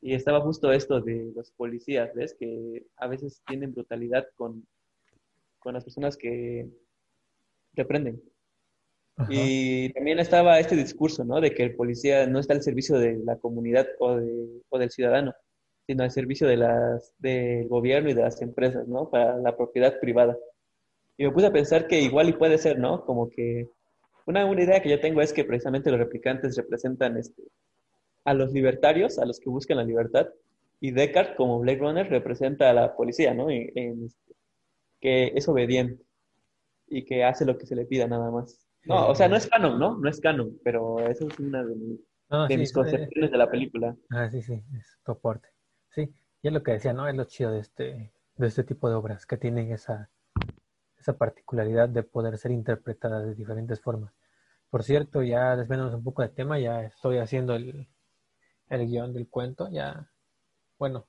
[0.00, 2.34] Y estaba justo esto de los policías, ¿ves?
[2.34, 4.66] Que a veces tienen brutalidad con,
[5.58, 6.66] con las personas que,
[7.74, 7.84] que.
[9.28, 11.40] Y también estaba este discurso, ¿no?
[11.40, 14.90] De que el policía no está al servicio de la comunidad o, de, o del
[14.90, 15.32] ciudadano,
[15.86, 19.10] sino al servicio de las, del gobierno y de las empresas, ¿no?
[19.10, 20.36] Para la propiedad privada.
[21.16, 23.04] Y me puse a pensar que igual y puede ser, ¿no?
[23.04, 23.68] Como que
[24.26, 27.42] una, una idea que yo tengo es que precisamente los replicantes representan este,
[28.24, 30.28] a los libertarios, a los que buscan la libertad,
[30.80, 33.48] y Deckard, como Blade Runner, representa a la policía, ¿no?
[33.48, 34.34] Este,
[35.00, 36.02] que es obediente
[36.88, 38.63] y que hace lo que se le pida nada más.
[38.86, 39.98] No, o sea, no es canon, ¿no?
[39.98, 43.30] No es canon, pero eso es una de, mis- No, de sí, mis sí, concepciones
[43.30, 43.96] de la película.
[44.10, 45.48] Ah, sí, sí, es tu aporte.
[45.90, 47.06] Sí, y es lo que decía, ¿no?
[47.08, 50.10] Es lo chido de este, de este tipo de obras, que tienen esa,
[50.98, 54.14] esa particularidad de poder ser interpretadas de diferentes formas.
[54.70, 57.88] Por cierto, ya desviándonos un poco del tema, ya estoy haciendo el,
[58.70, 60.10] el guion del cuento, ya,
[60.78, 61.06] bueno,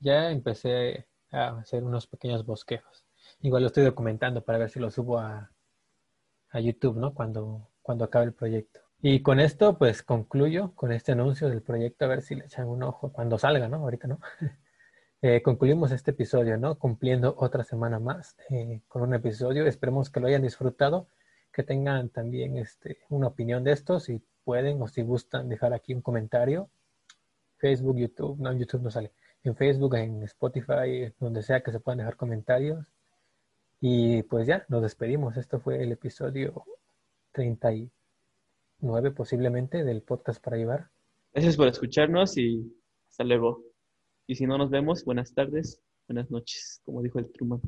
[0.00, 3.06] ya empecé a hacer unos pequeños bosquejos.
[3.42, 5.52] Igual lo estoy documentando para ver si lo subo a,
[6.54, 7.12] a YouTube, ¿no?
[7.12, 8.80] Cuando, cuando acabe el proyecto.
[9.02, 12.68] Y con esto, pues concluyo con este anuncio del proyecto, a ver si le echan
[12.68, 13.76] un ojo cuando salga, ¿no?
[13.76, 14.18] Ahorita no.
[15.26, 16.78] Eh, concluimos este episodio, ¿no?
[16.78, 19.66] Cumpliendo otra semana más eh, con un episodio.
[19.66, 21.08] Esperemos que lo hayan disfrutado,
[21.50, 25.94] que tengan también este, una opinión de esto, si pueden o si gustan dejar aquí
[25.94, 26.68] un comentario.
[27.56, 29.12] Facebook, YouTube, no, YouTube no sale.
[29.44, 32.93] En Facebook, en Spotify, donde sea que se puedan dejar comentarios.
[33.86, 35.36] Y pues ya, nos despedimos.
[35.36, 36.64] Esto fue el episodio
[37.32, 37.90] 39
[39.14, 40.88] posiblemente del podcast para llevar.
[41.34, 42.74] Gracias por escucharnos y
[43.10, 43.62] hasta luego.
[44.26, 47.60] Y si no nos vemos, buenas tardes, buenas noches, como dijo el Truman.